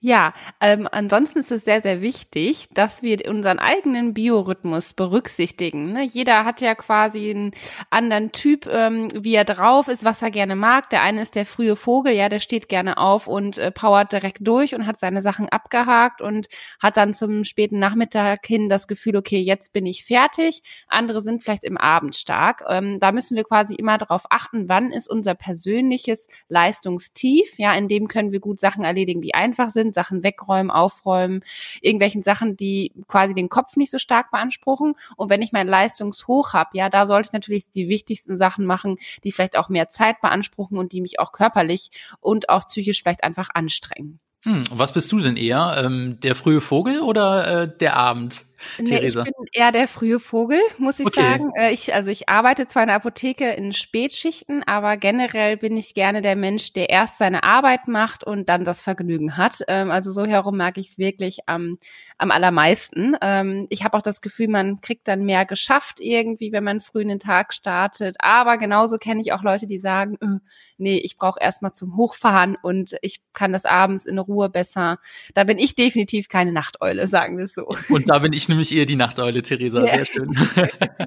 Ja, 0.00 0.34
ähm, 0.60 0.86
ansonsten 0.92 1.38
ist 1.38 1.50
es 1.50 1.64
sehr, 1.64 1.80
sehr 1.80 2.02
wichtig, 2.02 2.68
dass 2.74 3.02
wir 3.02 3.26
unseren 3.28 3.58
eigenen 3.58 4.12
Biorhythmus 4.12 4.92
berücksichtigen. 4.92 5.94
Ne? 5.94 6.04
Jeder 6.04 6.44
hat 6.44 6.60
ja 6.60 6.74
quasi 6.74 7.30
einen 7.30 7.50
anderen 7.88 8.30
Typ, 8.30 8.66
ähm, 8.70 9.08
wie 9.18 9.34
er 9.34 9.46
drauf 9.46 9.88
ist, 9.88 10.04
was 10.04 10.20
er 10.20 10.30
gerne 10.30 10.54
mag. 10.54 10.90
Der 10.90 11.00
eine 11.00 11.22
ist 11.22 11.34
der 11.34 11.46
frühe 11.46 11.76
Vogel, 11.76 12.12
ja, 12.12 12.28
der 12.28 12.40
steht 12.40 12.68
gerne 12.68 12.98
auf 12.98 13.26
und 13.26 13.56
äh, 13.56 13.70
powert 13.70 14.12
direkt 14.12 14.46
durch 14.46 14.74
und 14.74 14.86
hat 14.86 15.00
seine 15.00 15.22
Sachen 15.22 15.48
abgehakt 15.48 16.20
und 16.20 16.48
hat 16.80 16.98
dann 16.98 17.14
zum 17.14 17.44
späten 17.44 17.78
Nachmittag 17.78 18.46
hin 18.46 18.68
das 18.68 18.88
Gefühl, 18.88 19.16
okay, 19.16 19.40
jetzt 19.40 19.72
bin 19.72 19.86
ich 19.86 20.04
fertig. 20.04 20.60
Andere 20.88 21.22
sind 21.22 21.42
vielleicht 21.42 21.64
im 21.64 21.78
Abend 21.78 22.14
stark. 22.14 22.62
Ähm, 22.68 23.00
da 23.00 23.12
müssen 23.12 23.34
wir 23.34 23.44
quasi 23.44 23.74
immer 23.74 23.96
darauf 23.96 24.24
achten, 24.28 24.68
wann 24.68 24.92
ist 24.92 25.08
unser 25.08 25.34
persönliches 25.34 26.28
Leistungstief. 26.48 27.54
Ja, 27.56 27.72
in 27.72 27.88
dem 27.88 28.08
können 28.08 28.30
wir 28.30 28.40
gut 28.40 28.60
Sachen 28.60 28.84
erledigen, 28.84 29.22
die 29.22 29.34
einfach 29.34 29.70
sind 29.70 29.85
sind, 29.86 29.94
Sachen 29.94 30.22
wegräumen, 30.22 30.70
aufräumen, 30.70 31.42
irgendwelchen 31.80 32.22
Sachen, 32.22 32.56
die 32.56 32.92
quasi 33.08 33.34
den 33.34 33.48
Kopf 33.48 33.76
nicht 33.76 33.90
so 33.90 33.98
stark 33.98 34.30
beanspruchen. 34.30 34.94
Und 35.16 35.30
wenn 35.30 35.42
ich 35.42 35.52
mein 35.52 35.68
Leistungshoch 35.68 36.52
habe, 36.52 36.70
ja, 36.74 36.88
da 36.88 37.06
sollte 37.06 37.28
ich 37.28 37.32
natürlich 37.32 37.70
die 37.70 37.88
wichtigsten 37.88 38.38
Sachen 38.38 38.66
machen, 38.66 38.96
die 39.24 39.32
vielleicht 39.32 39.56
auch 39.56 39.68
mehr 39.68 39.88
Zeit 39.88 40.20
beanspruchen 40.20 40.78
und 40.78 40.92
die 40.92 41.00
mich 41.00 41.20
auch 41.20 41.32
körperlich 41.32 41.90
und 42.20 42.48
auch 42.48 42.66
psychisch 42.68 43.02
vielleicht 43.02 43.24
einfach 43.24 43.48
anstrengen. 43.54 44.20
Hm, 44.42 44.64
was 44.70 44.92
bist 44.92 45.10
du 45.10 45.18
denn 45.18 45.36
eher? 45.36 45.82
Ähm, 45.84 46.18
der 46.22 46.36
frühe 46.36 46.60
Vogel 46.60 47.00
oder 47.00 47.62
äh, 47.62 47.78
der 47.78 47.96
Abend? 47.96 48.44
Nee, 48.78 48.98
ich 49.06 49.14
bin 49.14 49.32
eher 49.52 49.72
der 49.72 49.88
frühe 49.88 50.20
Vogel, 50.20 50.60
muss 50.78 51.00
ich 51.00 51.06
okay. 51.06 51.20
sagen. 51.20 51.52
Äh, 51.56 51.72
ich, 51.72 51.94
also 51.94 52.10
ich 52.10 52.28
arbeite 52.28 52.66
zwar 52.66 52.82
in 52.82 52.88
der 52.88 52.96
Apotheke 52.96 53.50
in 53.52 53.72
Spätschichten, 53.72 54.62
aber 54.64 54.96
generell 54.96 55.56
bin 55.56 55.76
ich 55.76 55.94
gerne 55.94 56.22
der 56.22 56.36
Mensch, 56.36 56.72
der 56.72 56.90
erst 56.90 57.18
seine 57.18 57.42
Arbeit 57.42 57.88
macht 57.88 58.24
und 58.24 58.48
dann 58.48 58.64
das 58.64 58.82
Vergnügen 58.82 59.36
hat. 59.36 59.62
Ähm, 59.68 59.90
also 59.90 60.10
so 60.10 60.24
herum 60.24 60.56
mag 60.56 60.78
ich 60.78 60.88
es 60.88 60.98
wirklich 60.98 61.40
am, 61.46 61.78
am 62.18 62.30
allermeisten. 62.30 63.16
Ähm, 63.20 63.66
ich 63.70 63.84
habe 63.84 63.96
auch 63.96 64.02
das 64.02 64.20
Gefühl, 64.20 64.48
man 64.48 64.80
kriegt 64.80 65.08
dann 65.08 65.24
mehr 65.24 65.44
geschafft 65.44 66.00
irgendwie, 66.00 66.52
wenn 66.52 66.64
man 66.64 66.80
früh 66.80 67.02
in 67.02 67.08
den 67.08 67.18
Tag 67.18 67.54
startet. 67.54 68.16
Aber 68.18 68.58
genauso 68.58 68.98
kenne 68.98 69.20
ich 69.20 69.32
auch 69.32 69.42
Leute, 69.42 69.66
die 69.66 69.78
sagen, 69.78 70.16
äh, 70.20 70.38
nee, 70.78 70.98
ich 70.98 71.16
brauche 71.16 71.40
erstmal 71.40 71.72
zum 71.72 71.96
Hochfahren 71.96 72.56
und 72.60 72.96
ich 73.02 73.20
kann 73.32 73.52
das 73.52 73.64
abends 73.64 74.06
in 74.06 74.18
Ruhe 74.18 74.48
besser. 74.48 74.98
Da 75.34 75.44
bin 75.44 75.58
ich 75.58 75.74
definitiv 75.74 76.28
keine 76.28 76.52
Nachteule, 76.52 77.06
sagen 77.06 77.38
wir 77.38 77.44
es 77.44 77.54
so. 77.54 77.68
Und 77.88 78.08
da 78.08 78.18
bin 78.18 78.32
ich 78.32 78.45
nämlich 78.48 78.74
eher 78.74 78.86
die 78.86 78.96
Nachteule, 78.96 79.42
Theresa. 79.42 79.84
Ja. 79.84 80.04
Sehr 80.04 80.06
schön. 80.06 80.30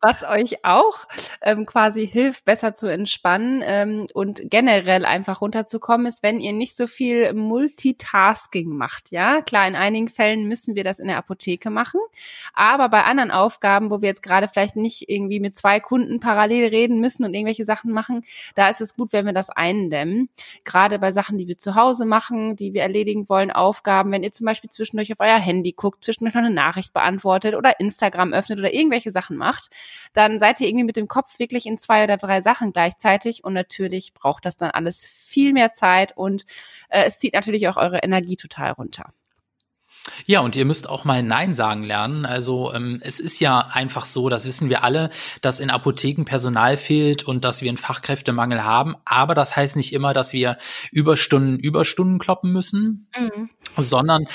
was 0.00 0.22
euch 0.22 0.64
auch 0.64 1.06
ähm, 1.42 1.66
quasi 1.66 2.06
hilft, 2.06 2.44
besser 2.44 2.74
zu 2.74 2.86
entspannen 2.86 3.62
ähm, 3.64 4.06
und 4.14 4.42
generell 4.44 5.04
einfach 5.04 5.40
runterzukommen, 5.40 6.06
ist, 6.06 6.22
wenn 6.22 6.40
ihr 6.40 6.52
nicht 6.52 6.76
so 6.76 6.86
viel 6.86 7.32
Multitasking 7.34 8.68
macht. 8.70 9.10
Ja, 9.10 9.40
klar, 9.42 9.66
in 9.66 9.76
einigen 9.76 10.08
Fällen 10.08 10.48
müssen 10.48 10.74
wir 10.74 10.84
das 10.84 10.98
in 10.98 11.08
der 11.08 11.16
Apotheke 11.16 11.70
machen, 11.70 12.00
aber 12.54 12.88
bei 12.88 13.04
anderen 13.04 13.30
Aufgaben, 13.30 13.90
wo 13.90 14.02
wir 14.02 14.08
jetzt 14.08 14.22
gerade 14.22 14.48
vielleicht 14.48 14.76
nicht 14.76 15.08
irgendwie 15.08 15.40
mit 15.40 15.54
zwei 15.54 15.80
Kunden 15.80 16.20
parallel 16.20 16.68
reden 16.68 17.00
müssen 17.00 17.24
und 17.24 17.34
irgendwelche 17.34 17.64
Sachen 17.64 17.92
machen, 17.92 18.22
da 18.54 18.68
ist 18.68 18.80
es 18.80 18.94
gut, 18.94 19.12
wenn 19.12 19.26
wir 19.26 19.32
das 19.32 19.50
eindämmen. 19.50 20.28
Gerade 20.64 20.98
bei 20.98 21.12
Sachen, 21.12 21.38
die 21.38 21.48
wir 21.48 21.58
zu 21.58 21.74
Hause 21.74 22.04
machen, 22.04 22.56
die 22.56 22.74
wir 22.74 22.82
erledigen 22.82 23.28
wollen, 23.28 23.50
Aufgaben, 23.50 24.12
wenn 24.12 24.22
ihr 24.22 24.32
zum 24.32 24.46
Beispiel 24.46 24.70
zwischendurch 24.70 25.12
auf 25.12 25.20
euer 25.20 25.38
Handy 25.38 25.72
guckt, 25.72 26.04
zwischendurch 26.04 26.34
noch 26.34 26.42
eine 26.42 26.54
Nachricht 26.54 26.92
beantwortet 26.92 27.54
oder 27.54 27.78
Instagram 27.80 28.32
öffnet 28.32 28.58
oder 28.58 28.72
irgendwelche 28.72 29.10
Sachen 29.10 29.36
macht, 29.36 29.70
dann 30.12 30.38
seid 30.38 30.60
ihr 30.60 30.68
irgendwie 30.68 30.84
mit 30.84 30.96
dem 30.96 31.08
Kopf 31.08 31.38
wirklich 31.38 31.66
in 31.66 31.78
zwei 31.78 32.04
oder 32.04 32.16
drei 32.16 32.40
Sachen 32.40 32.72
gleichzeitig 32.72 33.44
und 33.44 33.52
natürlich 33.52 34.14
braucht 34.14 34.44
das 34.44 34.56
dann 34.56 34.70
alles 34.70 35.06
viel 35.06 35.52
mehr 35.52 35.72
Zeit 35.72 36.16
und 36.16 36.44
äh, 36.88 37.04
es 37.04 37.18
zieht 37.18 37.34
natürlich 37.34 37.68
auch 37.68 37.76
eure 37.76 37.98
Energie 37.98 38.36
total 38.36 38.72
runter. 38.72 39.12
Ja, 40.26 40.40
und 40.40 40.56
ihr 40.56 40.64
müsst 40.64 40.88
auch 40.88 41.04
mal 41.04 41.22
Nein 41.22 41.54
sagen 41.54 41.82
lernen. 41.82 42.26
Also 42.26 42.72
ähm, 42.74 43.00
es 43.02 43.20
ist 43.20 43.40
ja 43.40 43.58
einfach 43.72 44.04
so, 44.04 44.28
das 44.28 44.44
wissen 44.46 44.68
wir 44.68 44.84
alle, 44.84 45.10
dass 45.40 45.60
in 45.60 45.70
Apotheken 45.70 46.24
Personal 46.24 46.76
fehlt 46.76 47.22
und 47.22 47.44
dass 47.44 47.62
wir 47.62 47.68
einen 47.68 47.78
Fachkräftemangel 47.78 48.64
haben. 48.64 48.96
Aber 49.04 49.34
das 49.34 49.56
heißt 49.56 49.76
nicht 49.76 49.92
immer, 49.92 50.14
dass 50.14 50.32
wir 50.32 50.58
Überstunden, 50.92 51.58
Überstunden 51.58 52.18
kloppen 52.18 52.52
müssen, 52.52 53.08
mhm. 53.16 53.50
sondern 53.76 54.26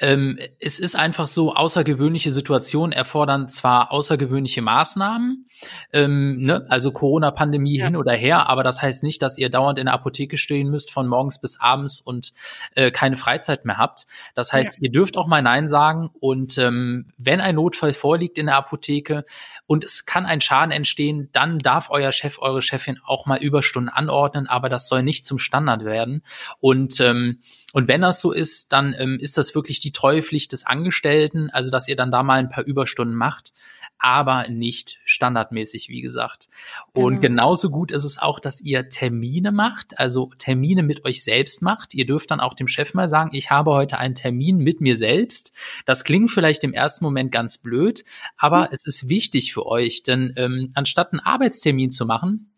ähm, 0.00 0.38
es 0.60 0.78
ist 0.78 0.96
einfach 0.96 1.26
so, 1.26 1.54
außergewöhnliche 1.54 2.30
Situationen 2.30 2.92
erfordern 2.92 3.48
zwar 3.48 3.92
außergewöhnliche 3.92 4.62
Maßnahmen, 4.62 5.47
ähm, 5.92 6.42
ne? 6.42 6.66
Also 6.68 6.92
Corona-Pandemie 6.92 7.78
ja. 7.78 7.86
hin 7.86 7.96
oder 7.96 8.12
her, 8.12 8.48
aber 8.48 8.62
das 8.64 8.82
heißt 8.82 9.02
nicht, 9.02 9.22
dass 9.22 9.38
ihr 9.38 9.50
dauernd 9.50 9.78
in 9.78 9.86
der 9.86 9.94
Apotheke 9.94 10.36
stehen 10.36 10.70
müsst 10.70 10.90
von 10.90 11.06
morgens 11.08 11.40
bis 11.40 11.60
abends 11.60 12.00
und 12.00 12.32
äh, 12.74 12.90
keine 12.90 13.16
Freizeit 13.16 13.64
mehr 13.64 13.78
habt. 13.78 14.06
Das 14.34 14.52
heißt, 14.52 14.76
ja. 14.76 14.82
ihr 14.82 14.92
dürft 14.92 15.16
auch 15.16 15.26
mal 15.26 15.42
Nein 15.42 15.68
sagen 15.68 16.10
und 16.20 16.58
ähm, 16.58 17.12
wenn 17.16 17.40
ein 17.40 17.56
Notfall 17.56 17.92
vorliegt 17.92 18.38
in 18.38 18.46
der 18.46 18.56
Apotheke 18.56 19.24
und 19.66 19.84
es 19.84 20.06
kann 20.06 20.26
ein 20.26 20.40
Schaden 20.40 20.72
entstehen, 20.72 21.28
dann 21.32 21.58
darf 21.58 21.90
euer 21.90 22.12
Chef, 22.12 22.38
eure 22.38 22.62
Chefin 22.62 22.98
auch 23.04 23.26
mal 23.26 23.38
Überstunden 23.42 23.88
anordnen, 23.88 24.46
aber 24.46 24.68
das 24.68 24.88
soll 24.88 25.02
nicht 25.02 25.24
zum 25.24 25.38
Standard 25.38 25.84
werden. 25.84 26.22
Und 26.60 27.00
ähm, 27.00 27.40
Und 27.74 27.86
wenn 27.86 28.00
das 28.00 28.20
so 28.20 28.32
ist, 28.32 28.72
dann 28.72 28.94
ähm, 28.98 29.18
ist 29.20 29.36
das 29.36 29.54
wirklich 29.54 29.78
die 29.78 29.92
Treuepflicht 29.92 30.52
des 30.52 30.64
Angestellten, 30.64 31.50
also 31.50 31.70
dass 31.70 31.86
ihr 31.86 31.96
dann 31.96 32.10
da 32.10 32.22
mal 32.22 32.38
ein 32.38 32.48
paar 32.48 32.64
Überstunden 32.64 33.14
macht, 33.14 33.52
aber 33.98 34.48
nicht 34.48 34.98
standardmäßig, 35.04 35.88
wie 35.88 36.00
gesagt. 36.00 36.48
Und 36.92 37.20
genau. 37.20 37.20
genauso 37.20 37.70
gut 37.70 37.90
ist 37.90 38.04
es 38.04 38.18
auch, 38.18 38.40
dass 38.40 38.60
ihr 38.60 38.88
Termine 38.88 39.52
macht, 39.52 39.98
also 39.98 40.30
Termine 40.38 40.82
mit 40.82 41.04
euch 41.04 41.22
selbst 41.22 41.62
macht. 41.62 41.94
Ihr 41.94 42.06
dürft 42.06 42.30
dann 42.30 42.40
auch 42.40 42.54
dem 42.54 42.68
Chef 42.68 42.94
mal 42.94 43.08
sagen, 43.08 43.30
ich 43.32 43.50
habe 43.50 43.72
heute 43.72 43.98
einen 43.98 44.14
Termin 44.14 44.58
mit 44.58 44.80
mir 44.80 44.96
selbst. 44.96 45.52
Das 45.84 46.04
klingt 46.04 46.30
vielleicht 46.30 46.64
im 46.64 46.72
ersten 46.72 47.04
Moment 47.04 47.32
ganz 47.32 47.58
blöd, 47.58 48.04
aber 48.36 48.62
mhm. 48.62 48.68
es 48.72 48.86
ist 48.86 49.08
wichtig 49.08 49.52
für 49.52 49.66
euch, 49.66 50.02
denn 50.02 50.32
ähm, 50.36 50.70
anstatt 50.74 51.12
einen 51.12 51.20
Arbeitstermin 51.20 51.90
zu 51.90 52.06
machen, 52.06 52.52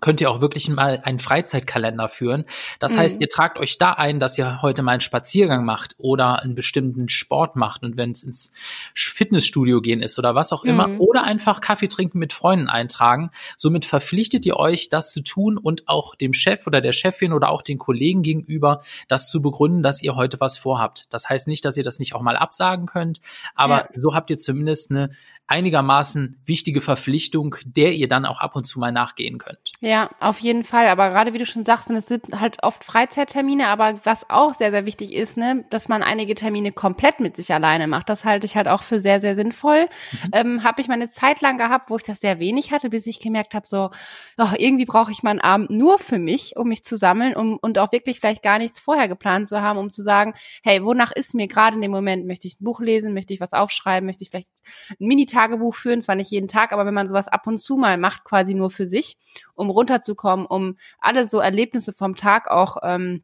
könnt 0.00 0.20
ihr 0.20 0.30
auch 0.30 0.40
wirklich 0.40 0.68
mal 0.68 1.00
einen 1.04 1.18
Freizeitkalender 1.18 2.08
führen. 2.08 2.44
Das 2.80 2.94
mhm. 2.94 2.98
heißt, 2.98 3.20
ihr 3.20 3.28
tragt 3.28 3.58
euch 3.58 3.78
da 3.78 3.92
ein, 3.92 4.20
dass 4.20 4.36
ihr 4.36 4.60
heute 4.62 4.82
mal 4.82 4.92
einen 4.92 5.00
Spaziergang 5.00 5.64
macht 5.64 5.94
oder 5.98 6.42
einen 6.42 6.54
bestimmten 6.54 7.08
Sport 7.08 7.56
macht 7.56 7.82
und 7.82 7.96
wenn 7.96 8.10
es 8.10 8.22
ins 8.22 8.52
Fitnessstudio 8.94 9.80
gehen 9.80 10.02
ist 10.02 10.18
oder 10.18 10.34
was 10.34 10.52
auch 10.52 10.64
immer 10.64 10.88
mhm. 10.88 11.00
oder 11.00 11.24
einfach 11.24 11.60
Kaffee 11.60 11.88
trinken 11.88 12.18
mit 12.18 12.32
Freunden 12.32 12.68
eintragen. 12.68 13.30
Somit 13.56 13.86
verpflichtet 13.86 14.44
ihr 14.44 14.56
euch, 14.56 14.88
das 14.90 15.10
zu 15.10 15.22
tun 15.22 15.56
und 15.56 15.88
auch 15.88 16.14
dem 16.14 16.32
Chef 16.32 16.66
oder 16.66 16.80
der 16.80 16.92
Chefin 16.92 17.32
oder 17.32 17.48
auch 17.48 17.62
den 17.62 17.78
Kollegen 17.78 18.22
gegenüber 18.22 18.80
das 19.08 19.28
zu 19.28 19.40
begründen, 19.40 19.82
dass 19.82 20.02
ihr 20.02 20.14
heute 20.14 20.40
was 20.40 20.58
vorhabt. 20.58 21.06
Das 21.10 21.28
heißt 21.28 21.48
nicht, 21.48 21.64
dass 21.64 21.76
ihr 21.76 21.84
das 21.84 21.98
nicht 21.98 22.14
auch 22.14 22.22
mal 22.22 22.36
absagen 22.36 22.86
könnt, 22.86 23.20
aber 23.54 23.76
ja. 23.76 23.88
so 23.94 24.14
habt 24.14 24.30
ihr 24.30 24.38
zumindest 24.38 24.90
eine 24.90 25.10
einigermaßen 25.48 26.40
wichtige 26.44 26.80
Verpflichtung, 26.80 27.56
der 27.64 27.92
ihr 27.92 28.08
dann 28.08 28.26
auch 28.26 28.40
ab 28.40 28.56
und 28.56 28.64
zu 28.64 28.80
mal 28.80 28.90
nachgehen 28.90 29.38
könnt. 29.38 29.72
Ja, 29.80 30.10
auf 30.18 30.40
jeden 30.40 30.64
Fall. 30.64 30.88
Aber 30.88 31.08
gerade 31.10 31.34
wie 31.34 31.38
du 31.38 31.46
schon 31.46 31.64
sagst, 31.64 31.88
es 31.90 32.06
sind 32.06 32.24
halt 32.40 32.62
oft 32.64 32.82
Freizeittermine, 32.82 33.68
aber 33.68 34.00
was 34.04 34.28
auch 34.28 34.54
sehr, 34.54 34.72
sehr 34.72 34.86
wichtig 34.86 35.12
ist, 35.12 35.36
ne, 35.36 35.64
dass 35.70 35.88
man 35.88 36.02
einige 36.02 36.34
Termine 36.34 36.72
komplett 36.72 37.20
mit 37.20 37.36
sich 37.36 37.54
alleine 37.54 37.86
macht. 37.86 38.08
Das 38.08 38.24
halte 38.24 38.44
ich 38.46 38.56
halt 38.56 38.66
auch 38.66 38.82
für 38.82 38.98
sehr, 38.98 39.20
sehr 39.20 39.36
sinnvoll. 39.36 39.82
Mhm. 39.82 40.30
Ähm, 40.32 40.64
habe 40.64 40.80
ich 40.80 40.88
mal 40.88 40.94
eine 40.94 41.08
Zeit 41.08 41.40
lang 41.40 41.58
gehabt, 41.58 41.90
wo 41.90 41.96
ich 41.96 42.02
das 42.02 42.20
sehr 42.20 42.40
wenig 42.40 42.72
hatte, 42.72 42.90
bis 42.90 43.06
ich 43.06 43.20
gemerkt 43.20 43.54
habe, 43.54 43.66
so, 43.66 43.90
oh, 44.38 44.48
irgendwie 44.58 44.84
brauche 44.84 45.12
ich 45.12 45.22
meinen 45.22 45.40
Abend 45.40 45.70
nur 45.70 46.00
für 46.00 46.18
mich, 46.18 46.56
um 46.56 46.68
mich 46.68 46.82
zu 46.82 46.96
sammeln 46.96 47.36
um, 47.36 47.56
und 47.56 47.78
auch 47.78 47.92
wirklich 47.92 48.18
vielleicht 48.18 48.42
gar 48.42 48.58
nichts 48.58 48.80
vorher 48.80 49.06
geplant 49.06 49.46
zu 49.46 49.62
haben, 49.62 49.78
um 49.78 49.92
zu 49.92 50.02
sagen, 50.02 50.34
hey, 50.64 50.82
wonach 50.82 51.12
ist 51.12 51.34
mir 51.34 51.46
gerade 51.46 51.76
in 51.76 51.82
dem 51.82 51.92
Moment? 51.92 52.26
Möchte 52.26 52.48
ich 52.48 52.60
ein 52.60 52.64
Buch 52.64 52.80
lesen? 52.80 53.14
Möchte 53.14 53.32
ich 53.32 53.40
was 53.40 53.52
aufschreiben? 53.52 54.06
Möchte 54.06 54.24
ich 54.24 54.30
vielleicht 54.30 54.50
ein 54.98 55.06
Mini 55.06 55.26
Tagebuch 55.36 55.74
führen, 55.74 56.00
zwar 56.00 56.14
nicht 56.14 56.30
jeden 56.30 56.48
Tag, 56.48 56.72
aber 56.72 56.86
wenn 56.86 56.94
man 56.94 57.06
sowas 57.06 57.28
ab 57.28 57.46
und 57.46 57.58
zu 57.58 57.76
mal 57.76 57.98
macht, 57.98 58.24
quasi 58.24 58.54
nur 58.54 58.70
für 58.70 58.86
sich, 58.86 59.16
um 59.54 59.68
runterzukommen, 59.68 60.46
um 60.46 60.76
alle 60.98 61.28
so 61.28 61.38
Erlebnisse 61.40 61.92
vom 61.92 62.16
Tag 62.16 62.50
auch 62.50 62.78
ähm, 62.82 63.22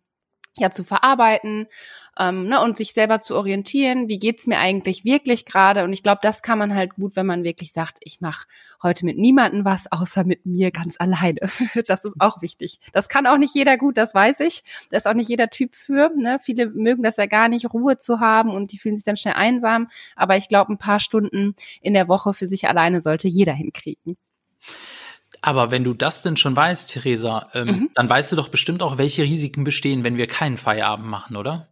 ja 0.58 0.70
zu 0.70 0.84
verarbeiten 0.84 1.66
ähm, 2.18 2.48
ne, 2.48 2.60
und 2.60 2.76
sich 2.76 2.92
selber 2.92 3.20
zu 3.20 3.34
orientieren, 3.36 4.08
wie 4.08 4.18
geht's 4.18 4.46
mir 4.46 4.58
eigentlich 4.58 5.04
wirklich 5.04 5.46
gerade 5.46 5.82
und 5.84 5.92
ich 5.92 6.02
glaube, 6.02 6.20
das 6.22 6.42
kann 6.42 6.58
man 6.58 6.74
halt 6.74 6.94
gut, 6.96 7.16
wenn 7.16 7.24
man 7.24 7.42
wirklich 7.42 7.72
sagt, 7.72 7.98
ich 8.00 8.20
mache 8.20 8.46
heute 8.82 9.06
mit 9.06 9.16
niemanden 9.16 9.64
was 9.64 9.90
außer 9.90 10.24
mit 10.24 10.44
mir 10.44 10.70
ganz 10.70 10.96
alleine. 10.98 11.40
das 11.86 12.04
ist 12.04 12.14
auch 12.18 12.42
wichtig. 12.42 12.80
Das 12.92 13.08
kann 13.08 13.26
auch 13.26 13.38
nicht 13.38 13.54
jeder 13.54 13.78
gut, 13.78 13.96
das 13.96 14.14
weiß 14.14 14.40
ich. 14.40 14.62
Da 14.90 14.98
ist 14.98 15.06
auch 15.06 15.14
nicht 15.14 15.28
jeder 15.28 15.48
Typ 15.48 15.74
für. 15.74 16.10
Ne? 16.16 16.38
Viele 16.42 16.66
mögen 16.66 17.02
das 17.02 17.16
ja 17.16 17.26
gar 17.26 17.48
nicht, 17.48 17.72
Ruhe 17.72 17.98
zu 17.98 18.20
haben 18.20 18.50
und 18.50 18.72
die 18.72 18.78
fühlen 18.78 18.96
sich 18.96 19.04
dann 19.04 19.16
schnell 19.16 19.34
einsam. 19.34 19.88
Aber 20.16 20.36
ich 20.36 20.48
glaube, 20.48 20.72
ein 20.72 20.78
paar 20.78 21.00
Stunden 21.00 21.54
in 21.80 21.94
der 21.94 22.08
Woche 22.08 22.34
für 22.34 22.46
sich 22.46 22.68
alleine 22.68 23.00
sollte 23.00 23.28
jeder 23.28 23.54
hinkriegen. 23.54 24.16
Aber 25.42 25.72
wenn 25.72 25.82
du 25.82 25.92
das 25.92 26.22
denn 26.22 26.36
schon 26.36 26.54
weißt, 26.54 26.90
Theresa, 26.90 27.48
ähm, 27.52 27.66
mhm. 27.66 27.90
dann 27.94 28.08
weißt 28.08 28.30
du 28.30 28.36
doch 28.36 28.48
bestimmt 28.48 28.80
auch, 28.82 28.96
welche 28.96 29.24
Risiken 29.24 29.64
bestehen, 29.64 30.04
wenn 30.04 30.16
wir 30.16 30.28
keinen 30.28 30.56
Feierabend 30.56 31.08
machen, 31.08 31.36
oder? 31.36 31.68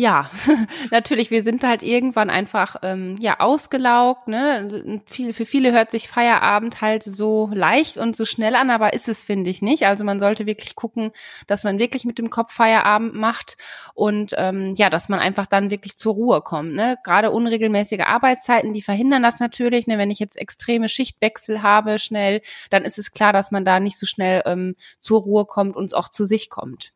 Ja, 0.00 0.30
natürlich, 0.92 1.32
wir 1.32 1.42
sind 1.42 1.64
halt 1.64 1.82
irgendwann 1.82 2.30
einfach 2.30 2.76
ähm, 2.84 3.16
ja 3.18 3.40
ausgelaugt. 3.40 4.28
Ne? 4.28 5.02
Für 5.08 5.44
viele 5.44 5.72
hört 5.72 5.90
sich 5.90 6.06
Feierabend 6.06 6.80
halt 6.80 7.02
so 7.02 7.50
leicht 7.52 7.98
und 7.98 8.14
so 8.14 8.24
schnell 8.24 8.54
an, 8.54 8.70
aber 8.70 8.92
ist 8.92 9.08
es, 9.08 9.24
finde 9.24 9.50
ich, 9.50 9.60
nicht. 9.60 9.86
Also 9.86 10.04
man 10.04 10.20
sollte 10.20 10.46
wirklich 10.46 10.76
gucken, 10.76 11.10
dass 11.48 11.64
man 11.64 11.80
wirklich 11.80 12.04
mit 12.04 12.18
dem 12.18 12.30
Kopf 12.30 12.52
Feierabend 12.52 13.14
macht 13.16 13.56
und 13.92 14.34
ähm, 14.36 14.74
ja, 14.76 14.88
dass 14.88 15.08
man 15.08 15.18
einfach 15.18 15.48
dann 15.48 15.72
wirklich 15.72 15.96
zur 15.96 16.14
Ruhe 16.14 16.42
kommt. 16.42 16.74
Ne? 16.74 16.96
Gerade 17.02 17.32
unregelmäßige 17.32 18.02
Arbeitszeiten, 18.02 18.72
die 18.72 18.82
verhindern 18.82 19.24
das 19.24 19.40
natürlich. 19.40 19.88
Ne? 19.88 19.98
Wenn 19.98 20.12
ich 20.12 20.20
jetzt 20.20 20.38
extreme 20.38 20.88
Schichtwechsel 20.88 21.64
habe, 21.64 21.98
schnell, 21.98 22.40
dann 22.70 22.84
ist 22.84 23.00
es 23.00 23.10
klar, 23.10 23.32
dass 23.32 23.50
man 23.50 23.64
da 23.64 23.80
nicht 23.80 23.98
so 23.98 24.06
schnell 24.06 24.42
ähm, 24.46 24.76
zur 25.00 25.22
Ruhe 25.22 25.44
kommt 25.44 25.74
und 25.74 25.92
auch 25.96 26.08
zu 26.08 26.24
sich 26.24 26.50
kommt. 26.50 26.92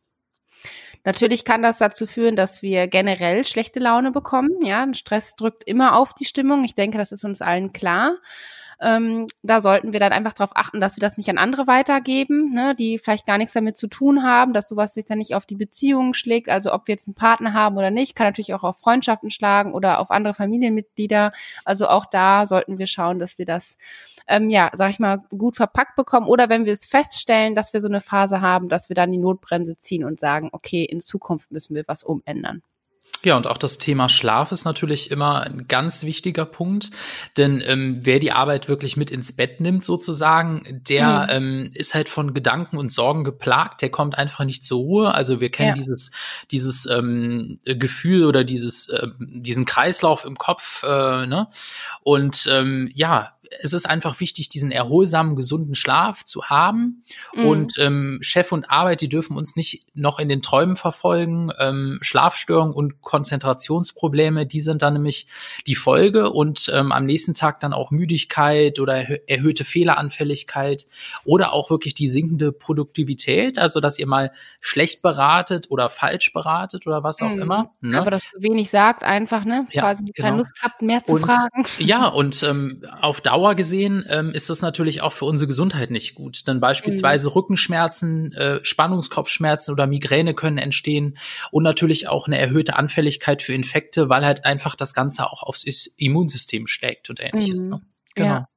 Natürlich 1.04 1.44
kann 1.44 1.62
das 1.62 1.78
dazu 1.78 2.06
führen, 2.06 2.36
dass 2.36 2.62
wir 2.62 2.86
generell 2.86 3.44
schlechte 3.44 3.80
Laune 3.80 4.12
bekommen. 4.12 4.50
Ja, 4.64 4.86
Stress 4.94 5.34
drückt 5.34 5.64
immer 5.64 5.96
auf 5.96 6.14
die 6.14 6.24
Stimmung. 6.24 6.64
Ich 6.64 6.74
denke, 6.74 6.98
das 6.98 7.12
ist 7.12 7.24
uns 7.24 7.42
allen 7.42 7.72
klar. 7.72 8.18
Ähm, 8.82 9.26
da 9.42 9.60
sollten 9.60 9.92
wir 9.92 10.00
dann 10.00 10.12
einfach 10.12 10.32
darauf 10.32 10.56
achten, 10.56 10.80
dass 10.80 10.96
wir 10.96 11.00
das 11.00 11.16
nicht 11.16 11.30
an 11.30 11.38
andere 11.38 11.68
weitergeben, 11.68 12.52
ne, 12.52 12.74
die 12.74 12.98
vielleicht 12.98 13.26
gar 13.26 13.38
nichts 13.38 13.52
damit 13.54 13.76
zu 13.76 13.86
tun 13.86 14.24
haben, 14.24 14.52
dass 14.52 14.68
sowas 14.68 14.94
sich 14.94 15.04
dann 15.04 15.18
nicht 15.18 15.36
auf 15.36 15.46
die 15.46 15.54
Beziehungen 15.54 16.14
schlägt. 16.14 16.48
Also 16.48 16.72
ob 16.72 16.88
wir 16.88 16.94
jetzt 16.94 17.06
einen 17.06 17.14
Partner 17.14 17.54
haben 17.54 17.76
oder 17.76 17.92
nicht, 17.92 18.16
kann 18.16 18.26
natürlich 18.26 18.54
auch 18.54 18.64
auf 18.64 18.80
Freundschaften 18.80 19.30
schlagen 19.30 19.72
oder 19.72 20.00
auf 20.00 20.10
andere 20.10 20.34
Familienmitglieder. 20.34 21.30
Also 21.64 21.86
auch 21.86 22.06
da 22.06 22.44
sollten 22.44 22.78
wir 22.78 22.86
schauen, 22.86 23.20
dass 23.20 23.38
wir 23.38 23.44
das, 23.46 23.76
ähm, 24.26 24.50
ja, 24.50 24.70
sag 24.72 24.90
ich 24.90 24.98
mal, 24.98 25.18
gut 25.30 25.54
verpackt 25.54 25.94
bekommen. 25.94 26.26
Oder 26.26 26.48
wenn 26.48 26.64
wir 26.64 26.72
es 26.72 26.84
feststellen, 26.84 27.54
dass 27.54 27.72
wir 27.72 27.80
so 27.80 27.88
eine 27.88 28.00
Phase 28.00 28.40
haben, 28.40 28.68
dass 28.68 28.88
wir 28.88 28.94
dann 28.94 29.12
die 29.12 29.18
Notbremse 29.18 29.78
ziehen 29.78 30.04
und 30.04 30.18
sagen, 30.18 30.48
okay, 30.52 30.84
in 30.84 31.00
Zukunft 31.00 31.52
müssen 31.52 31.76
wir 31.76 31.84
was 31.86 32.02
umändern. 32.02 32.62
Ja, 33.24 33.36
und 33.36 33.46
auch 33.46 33.58
das 33.58 33.78
Thema 33.78 34.08
Schlaf 34.08 34.50
ist 34.50 34.64
natürlich 34.64 35.10
immer 35.12 35.42
ein 35.42 35.68
ganz 35.68 36.02
wichtiger 36.02 36.44
Punkt, 36.44 36.90
denn 37.36 37.62
ähm, 37.64 38.00
wer 38.02 38.18
die 38.18 38.32
Arbeit 38.32 38.68
wirklich 38.68 38.96
mit 38.96 39.12
ins 39.12 39.32
Bett 39.32 39.60
nimmt, 39.60 39.84
sozusagen, 39.84 40.82
der 40.88 41.28
mhm. 41.28 41.28
ähm, 41.30 41.70
ist 41.74 41.94
halt 41.94 42.08
von 42.08 42.34
Gedanken 42.34 42.78
und 42.78 42.90
Sorgen 42.90 43.22
geplagt, 43.22 43.82
der 43.82 43.90
kommt 43.90 44.18
einfach 44.18 44.44
nicht 44.44 44.64
zur 44.64 44.78
Ruhe. 44.78 45.14
Also 45.14 45.40
wir 45.40 45.50
kennen 45.50 45.70
ja. 45.70 45.74
dieses 45.74 46.10
dieses 46.50 46.86
ähm, 46.86 47.60
Gefühl 47.64 48.24
oder 48.24 48.42
dieses 48.42 48.88
äh, 48.88 49.06
diesen 49.20 49.66
Kreislauf 49.66 50.24
im 50.24 50.36
Kopf, 50.36 50.82
äh, 50.82 51.26
ne? 51.26 51.46
Und 52.02 52.48
ähm, 52.50 52.90
ja, 52.92 53.32
es 53.60 53.72
ist 53.72 53.88
einfach 53.88 54.20
wichtig, 54.20 54.48
diesen 54.48 54.70
erholsamen, 54.70 55.36
gesunden 55.36 55.74
Schlaf 55.74 56.24
zu 56.24 56.44
haben. 56.44 57.04
Mhm. 57.34 57.46
Und 57.46 57.78
ähm, 57.78 58.18
Chef 58.22 58.52
und 58.52 58.70
Arbeit, 58.70 59.00
die 59.00 59.08
dürfen 59.08 59.36
uns 59.36 59.56
nicht 59.56 59.86
noch 59.94 60.18
in 60.18 60.28
den 60.28 60.42
Träumen 60.42 60.76
verfolgen. 60.76 61.50
Ähm, 61.58 61.98
Schlafstörungen 62.02 62.74
und 62.74 63.02
Konzentrationsprobleme, 63.02 64.46
die 64.46 64.60
sind 64.60 64.82
dann 64.82 64.94
nämlich 64.94 65.26
die 65.66 65.74
Folge 65.74 66.30
und 66.30 66.70
ähm, 66.74 66.92
am 66.92 67.04
nächsten 67.04 67.34
Tag 67.34 67.60
dann 67.60 67.72
auch 67.72 67.90
Müdigkeit 67.90 68.78
oder 68.80 69.28
erhöhte 69.28 69.64
Fehleranfälligkeit 69.64 70.86
oder 71.24 71.52
auch 71.52 71.70
wirklich 71.70 71.94
die 71.94 72.08
sinkende 72.08 72.52
Produktivität, 72.52 73.58
also 73.58 73.80
dass 73.80 73.98
ihr 73.98 74.06
mal 74.06 74.32
schlecht 74.60 75.02
beratet 75.02 75.66
oder 75.70 75.90
falsch 75.90 76.32
beratet 76.32 76.86
oder 76.86 77.02
was 77.02 77.20
auch 77.20 77.30
mhm. 77.30 77.42
immer. 77.42 77.70
Ne? 77.80 77.98
Aber 77.98 78.10
dass 78.10 78.24
wenig 78.36 78.70
sagt 78.70 79.04
einfach, 79.04 79.44
ne? 79.44 79.66
Ja, 79.70 79.82
Quasi 79.82 80.04
genau. 80.04 80.12
keine 80.16 80.36
Lust 80.38 80.52
habt, 80.62 80.82
mehr 80.82 81.04
zu 81.04 81.14
und, 81.14 81.26
fragen. 81.26 81.64
Ja, 81.78 82.06
und 82.06 82.42
ähm, 82.42 82.82
auf 83.00 83.20
Dauer 83.20 83.41
Dauer 83.42 83.54
gesehen 83.56 84.04
ähm, 84.08 84.30
ist 84.30 84.50
das 84.50 84.62
natürlich 84.62 85.02
auch 85.02 85.12
für 85.12 85.24
unsere 85.24 85.48
Gesundheit 85.48 85.90
nicht 85.90 86.14
gut. 86.14 86.46
Denn 86.46 86.60
beispielsweise 86.60 87.28
mhm. 87.28 87.32
Rückenschmerzen, 87.32 88.32
äh, 88.34 88.60
Spannungskopfschmerzen 88.64 89.72
oder 89.72 89.88
Migräne 89.88 90.34
können 90.34 90.58
entstehen 90.58 91.18
und 91.50 91.64
natürlich 91.64 92.08
auch 92.08 92.28
eine 92.28 92.38
erhöhte 92.38 92.76
Anfälligkeit 92.76 93.42
für 93.42 93.52
Infekte, 93.52 94.08
weil 94.08 94.24
halt 94.24 94.44
einfach 94.44 94.76
das 94.76 94.94
Ganze 94.94 95.26
auch 95.26 95.42
aufs 95.42 95.64
Immunsystem 95.96 96.68
steckt 96.68 97.10
und 97.10 97.20
ähnliches. 97.20 97.66
Mhm. 97.66 97.70
Ne? 97.70 97.80
Genau. 98.14 98.28
Ja. 98.28 98.48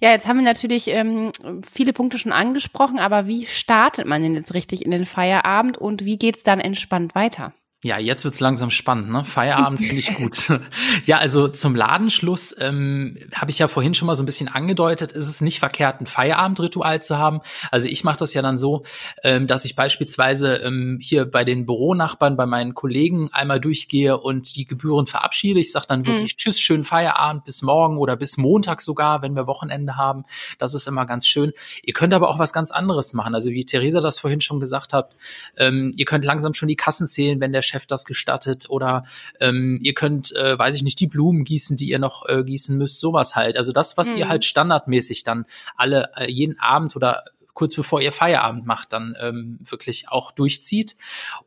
Ja, 0.00 0.10
jetzt 0.10 0.26
haben 0.26 0.38
wir 0.38 0.44
natürlich 0.44 0.88
ähm, 0.88 1.30
viele 1.68 1.92
Punkte 1.92 2.18
schon 2.18 2.32
angesprochen, 2.32 2.98
aber 2.98 3.28
wie 3.28 3.46
startet 3.46 4.04
man 4.04 4.22
denn 4.22 4.34
jetzt 4.34 4.54
richtig 4.54 4.84
in 4.84 4.90
den 4.90 5.06
Feierabend 5.06 5.78
und 5.78 6.04
wie 6.04 6.18
geht's 6.18 6.42
dann 6.42 6.58
entspannt 6.58 7.14
weiter? 7.14 7.52
Ja, 7.82 7.98
jetzt 7.98 8.24
wird's 8.24 8.40
langsam 8.40 8.70
spannend, 8.70 9.08
ne? 9.08 9.24
Feierabend 9.24 9.80
finde 9.80 9.96
ich 9.96 10.14
gut. 10.14 10.52
ja, 11.06 11.16
also 11.16 11.48
zum 11.48 11.74
Ladenschluss 11.74 12.54
ähm, 12.60 13.16
habe 13.34 13.50
ich 13.50 13.58
ja 13.58 13.68
vorhin 13.68 13.94
schon 13.94 14.04
mal 14.04 14.14
so 14.14 14.22
ein 14.22 14.26
bisschen 14.26 14.48
angedeutet, 14.48 15.12
ist 15.12 15.28
es 15.28 15.40
nicht 15.40 15.60
verkehrt, 15.60 15.98
ein 15.98 16.06
Feierabendritual 16.06 17.02
zu 17.02 17.16
haben. 17.16 17.40
Also 17.70 17.88
ich 17.88 18.04
mache 18.04 18.18
das 18.18 18.34
ja 18.34 18.42
dann 18.42 18.58
so, 18.58 18.82
ähm, 19.24 19.46
dass 19.46 19.64
ich 19.64 19.76
beispielsweise 19.76 20.56
ähm, 20.56 20.98
hier 21.00 21.24
bei 21.24 21.42
den 21.42 21.64
Büronachbarn, 21.64 22.36
bei 22.36 22.44
meinen 22.44 22.74
Kollegen 22.74 23.30
einmal 23.32 23.60
durchgehe 23.60 24.18
und 24.18 24.56
die 24.56 24.66
Gebühren 24.66 25.06
verabschiede. 25.06 25.58
Ich 25.58 25.72
sage 25.72 25.86
dann 25.88 26.04
wirklich 26.04 26.34
mhm. 26.34 26.36
Tschüss, 26.36 26.60
schönen 26.60 26.84
Feierabend, 26.84 27.44
bis 27.46 27.62
morgen 27.62 27.96
oder 27.96 28.14
bis 28.14 28.36
Montag 28.36 28.82
sogar, 28.82 29.22
wenn 29.22 29.32
wir 29.34 29.46
Wochenende 29.46 29.96
haben. 29.96 30.24
Das 30.58 30.74
ist 30.74 30.86
immer 30.86 31.06
ganz 31.06 31.26
schön. 31.26 31.54
Ihr 31.82 31.94
könnt 31.94 32.12
aber 32.12 32.28
auch 32.28 32.38
was 32.38 32.52
ganz 32.52 32.72
anderes 32.72 33.14
machen. 33.14 33.34
Also 33.34 33.52
wie 33.52 33.64
Theresa 33.64 34.02
das 34.02 34.18
vorhin 34.18 34.42
schon 34.42 34.60
gesagt 34.60 34.92
hat, 34.92 35.16
ähm, 35.56 35.94
ihr 35.96 36.04
könnt 36.04 36.26
langsam 36.26 36.52
schon 36.52 36.68
die 36.68 36.76
Kassen 36.76 37.08
zählen, 37.08 37.40
wenn 37.40 37.54
der 37.54 37.69
Chef 37.70 37.86
das 37.86 38.04
gestattet 38.04 38.68
oder 38.68 39.04
ähm, 39.40 39.78
ihr 39.82 39.94
könnt, 39.94 40.34
äh, 40.36 40.58
weiß 40.58 40.74
ich 40.74 40.82
nicht, 40.82 41.00
die 41.00 41.06
Blumen 41.06 41.44
gießen, 41.44 41.76
die 41.76 41.88
ihr 41.88 41.98
noch 41.98 42.28
äh, 42.28 42.42
gießen 42.42 42.76
müsst, 42.76 43.00
sowas 43.00 43.36
halt. 43.36 43.56
Also 43.56 43.72
das, 43.72 43.96
was 43.96 44.10
mhm. 44.10 44.16
ihr 44.18 44.28
halt 44.28 44.44
standardmäßig 44.44 45.24
dann 45.24 45.46
alle 45.76 46.10
äh, 46.16 46.30
jeden 46.30 46.58
Abend 46.58 46.96
oder 46.96 47.24
kurz 47.60 47.74
bevor 47.74 48.00
ihr 48.00 48.10
Feierabend 48.10 48.64
macht, 48.64 48.94
dann 48.94 49.14
ähm, 49.20 49.58
wirklich 49.60 50.08
auch 50.08 50.32
durchzieht. 50.32 50.96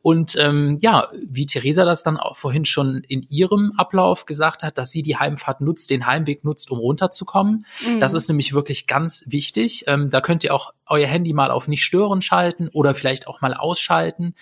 Und 0.00 0.36
ähm, 0.38 0.78
ja, 0.80 1.08
wie 1.26 1.44
Theresa 1.44 1.84
das 1.84 2.04
dann 2.04 2.18
auch 2.18 2.36
vorhin 2.36 2.64
schon 2.64 3.02
in 3.08 3.26
ihrem 3.28 3.72
Ablauf 3.76 4.24
gesagt 4.24 4.62
hat, 4.62 4.78
dass 4.78 4.92
sie 4.92 5.02
die 5.02 5.16
Heimfahrt 5.16 5.60
nutzt, 5.60 5.90
den 5.90 6.06
Heimweg 6.06 6.44
nutzt, 6.44 6.70
um 6.70 6.78
runterzukommen. 6.78 7.66
Mhm. 7.84 7.98
Das 7.98 8.14
ist 8.14 8.28
nämlich 8.28 8.52
wirklich 8.52 8.86
ganz 8.86 9.24
wichtig. 9.26 9.86
Ähm, 9.88 10.08
da 10.08 10.20
könnt 10.20 10.44
ihr 10.44 10.54
auch 10.54 10.72
euer 10.86 11.08
Handy 11.08 11.32
mal 11.32 11.50
auf 11.50 11.66
nicht 11.66 11.82
stören 11.82 12.22
schalten 12.22 12.68
oder 12.72 12.94
vielleicht 12.94 13.26
auch 13.26 13.40
mal 13.40 13.54
ausschalten. 13.54 14.34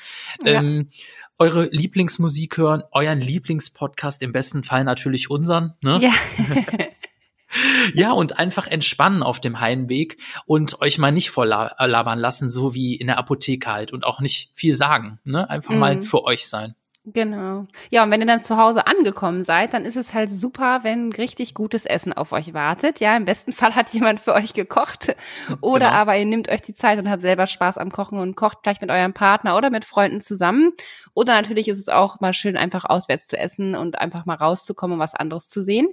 Ja. 0.45 0.61
Ähm, 0.61 0.91
eure 1.39 1.69
Lieblingsmusik 1.73 2.57
hören, 2.57 2.83
euren 2.93 3.21
Lieblingspodcast, 3.21 4.23
im 4.23 4.33
besten 4.33 4.65
Fall 4.65 4.85
natürlich 4.85 5.31
unseren. 5.31 5.75
Ne? 5.83 5.99
Ja. 6.01 6.13
ja, 7.95 8.13
und 8.13 8.39
einfach 8.39 8.67
entspannen 8.67 9.23
auf 9.23 9.41
dem 9.41 9.61
Heimweg 9.61 10.19
und 10.47 10.81
euch 10.81 10.99
mal 10.99 11.13
nicht 11.13 11.31
voll 11.31 11.49
labern 11.49 12.19
lassen, 12.19 12.49
so 12.49 12.75
wie 12.75 12.95
in 12.95 13.09
der 13.09 13.19
Apotheke 13.19 13.71
halt 13.71 13.93
und 13.93 14.05
auch 14.05 14.21
nicht 14.21 14.51
viel 14.55 14.75
sagen. 14.75 15.21
Ne? 15.25 15.49
Einfach 15.49 15.75
mhm. 15.75 15.81
mal 15.81 16.03
für 16.03 16.25
euch 16.25 16.49
sein. 16.49 16.75
Genau. 17.05 17.67
Ja, 17.91 18.05
und 18.05 18.13
wenn 18.13 18.21
ihr 18.21 18.29
dann 18.29 18.45
zu 18.45 18.57
Hause 18.57 18.87
angekommen 18.87 19.43
seid, 19.43 19.75
dann 19.75 19.85
ist 19.85 19.97
es 19.97 20.15
halt 20.15 20.31
super, 20.31 20.85
wenn 20.85 21.13
richtig 21.13 21.53
gutes 21.53 21.85
Essen 21.85 22.13
auf 22.13 22.31
euch 22.31 22.55
wartet. 22.55 23.01
Ja, 23.01 23.17
im 23.17 23.25
besten 23.25 23.51
Fall 23.53 23.75
hat 23.75 23.91
jemand 23.91 24.21
für 24.21 24.35
euch 24.35 24.55
gekocht. 24.55 25.17
Oder 25.61 25.87
genau. 25.87 25.99
aber 25.99 26.17
ihr 26.17 26.27
nehmt 26.27 26.49
euch 26.49 26.63
die 26.63 26.75
Zeit 26.75 27.01
und 27.01 27.11
habt 27.11 27.23
selber 27.23 27.49
Spaß 27.49 27.79
am 27.79 27.91
Kochen 27.91 28.19
und 28.19 28.37
kocht 28.37 28.59
vielleicht 28.63 28.83
mit 28.83 28.91
eurem 28.91 29.15
Partner 29.15 29.57
oder 29.57 29.71
mit 29.71 29.85
Freunden 29.85 30.21
zusammen. 30.21 30.73
Oder 31.13 31.35
natürlich 31.35 31.67
ist 31.67 31.79
es 31.79 31.89
auch 31.89 32.21
mal 32.21 32.33
schön, 32.33 32.57
einfach 32.57 32.85
auswärts 32.85 33.27
zu 33.27 33.37
essen 33.37 33.75
und 33.75 33.99
einfach 33.99 34.25
mal 34.25 34.37
rauszukommen 34.37 34.95
und 34.95 35.01
was 35.01 35.15
anderes 35.17 35.49
zu 35.49 35.61
sehen. 35.61 35.89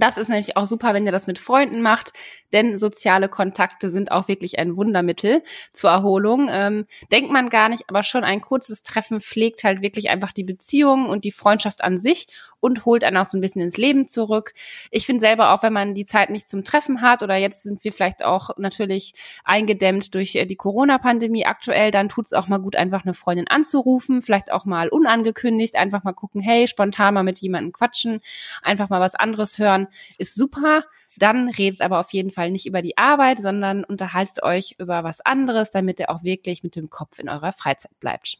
Das 0.00 0.18
ist 0.18 0.28
natürlich 0.28 0.56
auch 0.56 0.66
super, 0.66 0.94
wenn 0.94 1.06
ihr 1.06 1.12
das 1.12 1.26
mit 1.26 1.38
Freunden 1.38 1.80
macht, 1.80 2.12
denn 2.52 2.78
soziale 2.78 3.28
Kontakte 3.28 3.90
sind 3.90 4.12
auch 4.12 4.28
wirklich 4.28 4.58
ein 4.58 4.76
Wundermittel 4.76 5.42
zur 5.72 5.90
Erholung. 5.90 6.48
Ähm, 6.50 6.86
denkt 7.10 7.30
man 7.30 7.48
gar 7.48 7.68
nicht, 7.68 7.84
aber 7.88 8.02
schon 8.02 8.24
ein 8.24 8.40
kurzes 8.40 8.82
Treffen 8.82 9.20
pflegt 9.20 9.64
halt 9.64 9.82
wirklich 9.82 10.10
einfach 10.10 10.32
die 10.32 10.44
Beziehung 10.44 11.08
und 11.08 11.24
die 11.24 11.32
Freundschaft 11.32 11.82
an 11.82 11.98
sich 11.98 12.26
und 12.60 12.84
holt 12.84 13.04
einen 13.04 13.16
auch 13.16 13.26
so 13.26 13.38
ein 13.38 13.40
bisschen 13.40 13.62
ins 13.62 13.76
Leben 13.76 14.08
zurück. 14.08 14.52
Ich 14.90 15.06
finde 15.06 15.20
selber 15.20 15.52
auch, 15.52 15.62
wenn 15.62 15.72
man 15.72 15.94
die 15.94 16.04
Zeit 16.04 16.30
nicht 16.30 16.48
zum 16.48 16.64
Treffen 16.64 17.00
hat 17.00 17.22
oder 17.22 17.36
jetzt 17.36 17.62
sind 17.62 17.84
wir 17.84 17.92
vielleicht 17.92 18.24
auch 18.24 18.50
natürlich 18.58 19.14
eingedämmt 19.44 20.14
durch 20.14 20.34
äh, 20.34 20.46
die 20.46 20.56
Corona-Pandemie 20.56 21.46
aktuell, 21.46 21.90
dann 21.90 22.08
tut 22.08 22.26
es 22.26 22.32
auch 22.32 22.48
mal 22.48 22.58
gut, 22.58 22.76
einfach 22.76 23.04
eine 23.04 23.14
Freundin 23.14 23.48
anzurufen, 23.48 24.22
vielleicht 24.22 24.50
auch 24.52 24.64
mal 24.64 24.88
unangekündigt, 24.88 25.76
einfach 25.76 26.04
mal 26.04 26.12
gucken, 26.12 26.40
hey, 26.40 26.66
spontan 26.66 27.14
mal 27.14 27.22
mit 27.22 27.38
jemandem 27.38 27.72
quatschen, 27.72 28.20
einfach 28.62 28.88
mal 28.88 29.00
was 29.00 29.14
anderes 29.14 29.58
hören 29.58 29.85
ist 30.18 30.34
super. 30.34 30.82
Dann 31.16 31.48
redet 31.48 31.80
aber 31.80 32.00
auf 32.00 32.12
jeden 32.12 32.30
Fall 32.30 32.50
nicht 32.50 32.66
über 32.66 32.82
die 32.82 32.98
Arbeit, 32.98 33.38
sondern 33.38 33.84
unterhaltet 33.84 34.42
euch 34.42 34.76
über 34.78 35.02
was 35.02 35.20
anderes, 35.22 35.70
damit 35.70 35.98
ihr 35.98 36.10
auch 36.10 36.22
wirklich 36.22 36.62
mit 36.62 36.76
dem 36.76 36.90
Kopf 36.90 37.18
in 37.18 37.28
eurer 37.28 37.52
Freizeit 37.52 37.98
bleibt. 38.00 38.38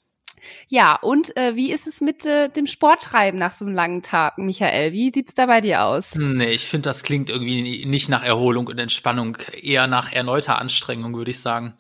Ja, 0.69 0.97
und 0.97 1.37
äh, 1.37 1.57
wie 1.57 1.73
ist 1.73 1.87
es 1.87 2.01
mit 2.01 2.27
äh, 2.27 2.49
dem 2.49 2.67
Sporttreiben 2.67 3.39
nach 3.39 3.55
so 3.55 3.65
einem 3.65 3.75
langen 3.75 4.03
Tag, 4.03 4.39
Michael? 4.39 4.93
Wie 4.93 5.11
sieht's 5.11 5.35
da 5.35 5.47
bei 5.47 5.61
dir 5.61 5.85
aus? 5.85 6.15
Nee, 6.15 6.53
ich 6.53 6.67
finde, 6.67 6.89
das 6.89 7.03
klingt 7.03 7.31
irgendwie 7.31 7.85
nicht 7.87 8.09
nach 8.09 8.25
Erholung 8.25 8.67
und 8.67 8.79
Entspannung, 8.79 9.39
eher 9.61 9.87
nach 9.87 10.13
erneuter 10.13 10.59
Anstrengung, 10.59 11.15
würde 11.17 11.31
ich 11.31 11.41
sagen. 11.41 11.75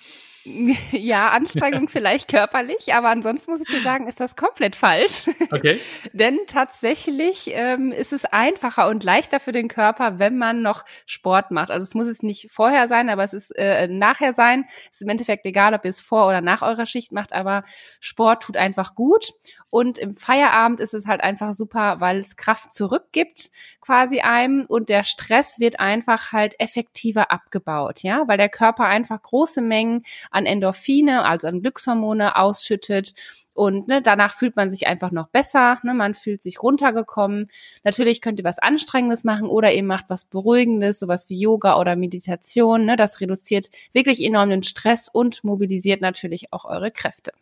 Ja, 0.92 1.28
Anstrengung 1.28 1.88
vielleicht 1.88 2.28
körperlich, 2.28 2.94
aber 2.94 3.08
ansonsten 3.08 3.50
muss 3.50 3.60
ich 3.60 3.66
dir 3.66 3.82
sagen, 3.82 4.08
ist 4.08 4.20
das 4.20 4.36
komplett 4.36 4.76
falsch. 4.76 5.24
Okay. 5.50 5.80
Denn 6.12 6.38
tatsächlich 6.46 7.50
ähm, 7.52 7.92
ist 7.92 8.12
es 8.12 8.24
einfacher 8.24 8.88
und 8.88 9.04
leichter 9.04 9.40
für 9.40 9.52
den 9.52 9.68
Körper, 9.68 10.18
wenn 10.18 10.38
man 10.38 10.62
noch 10.62 10.84
Sport 11.06 11.50
macht. 11.50 11.70
Also 11.70 11.84
es 11.84 11.94
muss 11.94 12.06
es 12.06 12.22
nicht 12.22 12.50
vorher 12.50 12.88
sein, 12.88 13.08
aber 13.08 13.24
es 13.24 13.32
ist 13.32 13.50
äh, 13.56 13.88
nachher 13.88 14.32
sein. 14.32 14.64
Es 14.90 14.98
ist 14.98 15.02
im 15.02 15.08
Endeffekt 15.08 15.46
egal, 15.46 15.74
ob 15.74 15.84
ihr 15.84 15.90
es 15.90 16.00
vor 16.00 16.28
oder 16.28 16.40
nach 16.40 16.62
eurer 16.62 16.86
Schicht 16.86 17.12
macht, 17.12 17.32
aber 17.32 17.64
Sport 18.00 18.44
tut 18.44 18.56
einfach 18.56 18.94
gut. 18.94 19.32
Und 19.68 19.98
im 19.98 20.14
Feierabend 20.14 20.80
ist 20.80 20.94
es 20.94 21.06
halt 21.06 21.20
einfach 21.20 21.52
super, 21.52 22.00
weil 22.00 22.18
es 22.18 22.36
Kraft 22.36 22.72
zurückgibt, 22.72 23.50
quasi 23.80 24.20
einem, 24.20 24.64
und 24.66 24.88
der 24.88 25.04
Stress 25.04 25.58
wird 25.58 25.80
einfach 25.80 26.32
halt 26.32 26.58
effektiver 26.58 27.30
abgebaut, 27.30 28.02
ja, 28.02 28.26
weil 28.26 28.38
der 28.38 28.48
Körper 28.48 28.86
einfach 28.86 29.20
große 29.20 29.60
Mengen 29.60 30.02
an 30.36 30.46
Endorphine, 30.46 31.24
also 31.24 31.48
an 31.48 31.62
Glückshormone 31.62 32.36
ausschüttet. 32.36 33.14
Und 33.54 33.88
ne, 33.88 34.02
danach 34.02 34.34
fühlt 34.34 34.54
man 34.54 34.68
sich 34.68 34.86
einfach 34.86 35.10
noch 35.10 35.28
besser, 35.28 35.80
ne, 35.82 35.94
man 35.94 36.14
fühlt 36.14 36.42
sich 36.42 36.62
runtergekommen. 36.62 37.48
Natürlich 37.84 38.20
könnt 38.20 38.38
ihr 38.38 38.44
was 38.44 38.58
Anstrengendes 38.58 39.24
machen 39.24 39.48
oder 39.48 39.72
ihr 39.72 39.82
macht 39.82 40.04
was 40.08 40.26
Beruhigendes, 40.26 40.98
sowas 40.98 41.30
wie 41.30 41.40
Yoga 41.40 41.80
oder 41.80 41.96
Meditation. 41.96 42.84
Ne, 42.84 42.96
das 42.96 43.20
reduziert 43.22 43.68
wirklich 43.94 44.22
enorm 44.22 44.50
den 44.50 44.62
Stress 44.62 45.08
und 45.10 45.42
mobilisiert 45.42 46.02
natürlich 46.02 46.52
auch 46.52 46.66
eure 46.66 46.90
Kräfte. 46.90 47.32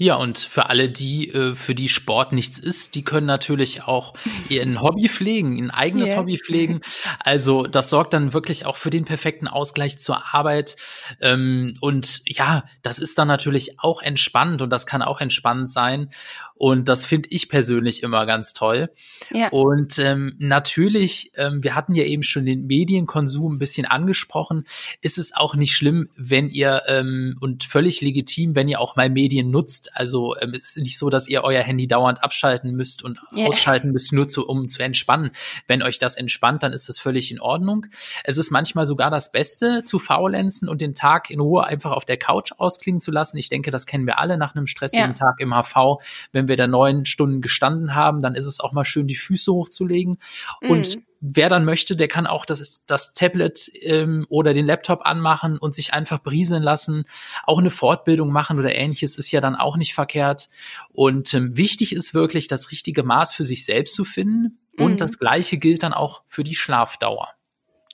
Ja, 0.00 0.14
und 0.14 0.38
für 0.38 0.70
alle 0.70 0.88
die, 0.88 1.28
äh, 1.34 1.56
für 1.56 1.74
die 1.74 1.88
Sport 1.88 2.32
nichts 2.32 2.56
ist, 2.56 2.94
die 2.94 3.02
können 3.02 3.26
natürlich 3.26 3.82
auch 3.82 4.14
ihren 4.48 4.80
Hobby 4.80 5.08
pflegen, 5.08 5.58
ein 5.58 5.72
eigenes 5.72 6.10
yeah. 6.10 6.18
Hobby 6.20 6.38
pflegen. 6.38 6.82
Also 7.18 7.64
das 7.64 7.90
sorgt 7.90 8.14
dann 8.14 8.32
wirklich 8.32 8.64
auch 8.64 8.76
für 8.76 8.90
den 8.90 9.04
perfekten 9.04 9.48
Ausgleich 9.48 9.98
zur 9.98 10.32
Arbeit. 10.32 10.76
Ähm, 11.20 11.74
und 11.80 12.22
ja, 12.26 12.62
das 12.82 13.00
ist 13.00 13.18
dann 13.18 13.26
natürlich 13.26 13.80
auch 13.80 14.00
entspannt 14.00 14.62
und 14.62 14.70
das 14.70 14.86
kann 14.86 15.02
auch 15.02 15.20
entspannt 15.20 15.68
sein. 15.68 16.10
Und 16.58 16.88
das 16.88 17.06
finde 17.06 17.28
ich 17.30 17.48
persönlich 17.48 18.02
immer 18.02 18.26
ganz 18.26 18.52
toll. 18.52 18.90
Ja. 19.32 19.48
Und 19.50 19.98
ähm, 20.00 20.34
natürlich, 20.38 21.30
ähm, 21.36 21.62
wir 21.62 21.76
hatten 21.76 21.94
ja 21.94 22.02
eben 22.02 22.24
schon 22.24 22.44
den 22.46 22.66
Medienkonsum 22.66 23.54
ein 23.54 23.58
bisschen 23.58 23.86
angesprochen, 23.86 24.64
ist 25.00 25.18
es 25.18 25.34
auch 25.34 25.54
nicht 25.54 25.72
schlimm, 25.72 26.08
wenn 26.16 26.50
ihr 26.50 26.82
ähm, 26.88 27.36
und 27.40 27.62
völlig 27.62 28.00
legitim, 28.00 28.56
wenn 28.56 28.66
ihr 28.66 28.80
auch 28.80 28.96
mal 28.96 29.08
Medien 29.08 29.50
nutzt. 29.50 29.90
Also 29.94 30.34
ähm, 30.40 30.52
es 30.52 30.76
ist 30.76 30.78
nicht 30.78 30.98
so, 30.98 31.10
dass 31.10 31.28
ihr 31.28 31.44
euer 31.44 31.62
Handy 31.62 31.86
dauernd 31.86 32.24
abschalten 32.24 32.74
müsst 32.74 33.04
und 33.04 33.20
ja. 33.36 33.46
ausschalten 33.46 33.92
müsst, 33.92 34.12
nur 34.12 34.26
zu, 34.26 34.44
um 34.44 34.68
zu 34.68 34.82
entspannen. 34.82 35.30
Wenn 35.68 35.84
euch 35.84 36.00
das 36.00 36.16
entspannt, 36.16 36.64
dann 36.64 36.72
ist 36.72 36.88
das 36.88 36.98
völlig 36.98 37.30
in 37.30 37.40
Ordnung. 37.40 37.86
Es 38.24 38.36
ist 38.36 38.50
manchmal 38.50 38.84
sogar 38.84 39.12
das 39.12 39.30
Beste, 39.30 39.84
zu 39.84 40.00
faulenzen 40.00 40.68
und 40.68 40.80
den 40.80 40.96
Tag 40.96 41.30
in 41.30 41.38
Ruhe 41.38 41.64
einfach 41.64 41.92
auf 41.92 42.04
der 42.04 42.16
Couch 42.16 42.50
ausklingen 42.58 43.00
zu 43.00 43.12
lassen. 43.12 43.38
Ich 43.38 43.48
denke, 43.48 43.70
das 43.70 43.86
kennen 43.86 44.06
wir 44.06 44.18
alle 44.18 44.36
nach 44.36 44.56
einem 44.56 44.66
stressigen 44.66 45.10
ja. 45.10 45.12
Tag 45.12 45.36
im 45.38 45.54
HV, 45.54 46.02
wenn 46.32 46.47
wir 46.48 46.56
da 46.56 46.66
neun 46.66 47.06
Stunden 47.06 47.40
gestanden 47.40 47.94
haben, 47.94 48.22
dann 48.22 48.34
ist 48.34 48.46
es 48.46 48.60
auch 48.60 48.72
mal 48.72 48.84
schön, 48.84 49.06
die 49.06 49.14
Füße 49.14 49.52
hochzulegen. 49.52 50.18
Mhm. 50.62 50.70
Und 50.70 50.98
wer 51.20 51.48
dann 51.48 51.64
möchte, 51.64 51.96
der 51.96 52.08
kann 52.08 52.26
auch 52.26 52.44
das, 52.44 52.84
das 52.86 53.14
Tablet 53.14 53.70
ähm, 53.82 54.26
oder 54.28 54.52
den 54.52 54.66
Laptop 54.66 55.04
anmachen 55.04 55.58
und 55.58 55.74
sich 55.74 55.94
einfach 55.94 56.18
berieseln 56.18 56.62
lassen. 56.62 57.04
Auch 57.44 57.58
eine 57.58 57.70
Fortbildung 57.70 58.30
machen 58.32 58.58
oder 58.58 58.74
ähnliches 58.74 59.16
ist 59.16 59.30
ja 59.30 59.40
dann 59.40 59.56
auch 59.56 59.76
nicht 59.76 59.94
verkehrt. 59.94 60.48
Und 60.92 61.32
ähm, 61.34 61.56
wichtig 61.56 61.94
ist 61.94 62.14
wirklich, 62.14 62.48
das 62.48 62.70
richtige 62.70 63.02
Maß 63.02 63.32
für 63.32 63.44
sich 63.44 63.64
selbst 63.64 63.94
zu 63.94 64.04
finden. 64.04 64.58
Mhm. 64.76 64.84
Und 64.84 65.00
das 65.00 65.18
Gleiche 65.18 65.58
gilt 65.58 65.82
dann 65.82 65.92
auch 65.92 66.22
für 66.26 66.44
die 66.44 66.54
Schlafdauer. 66.54 67.28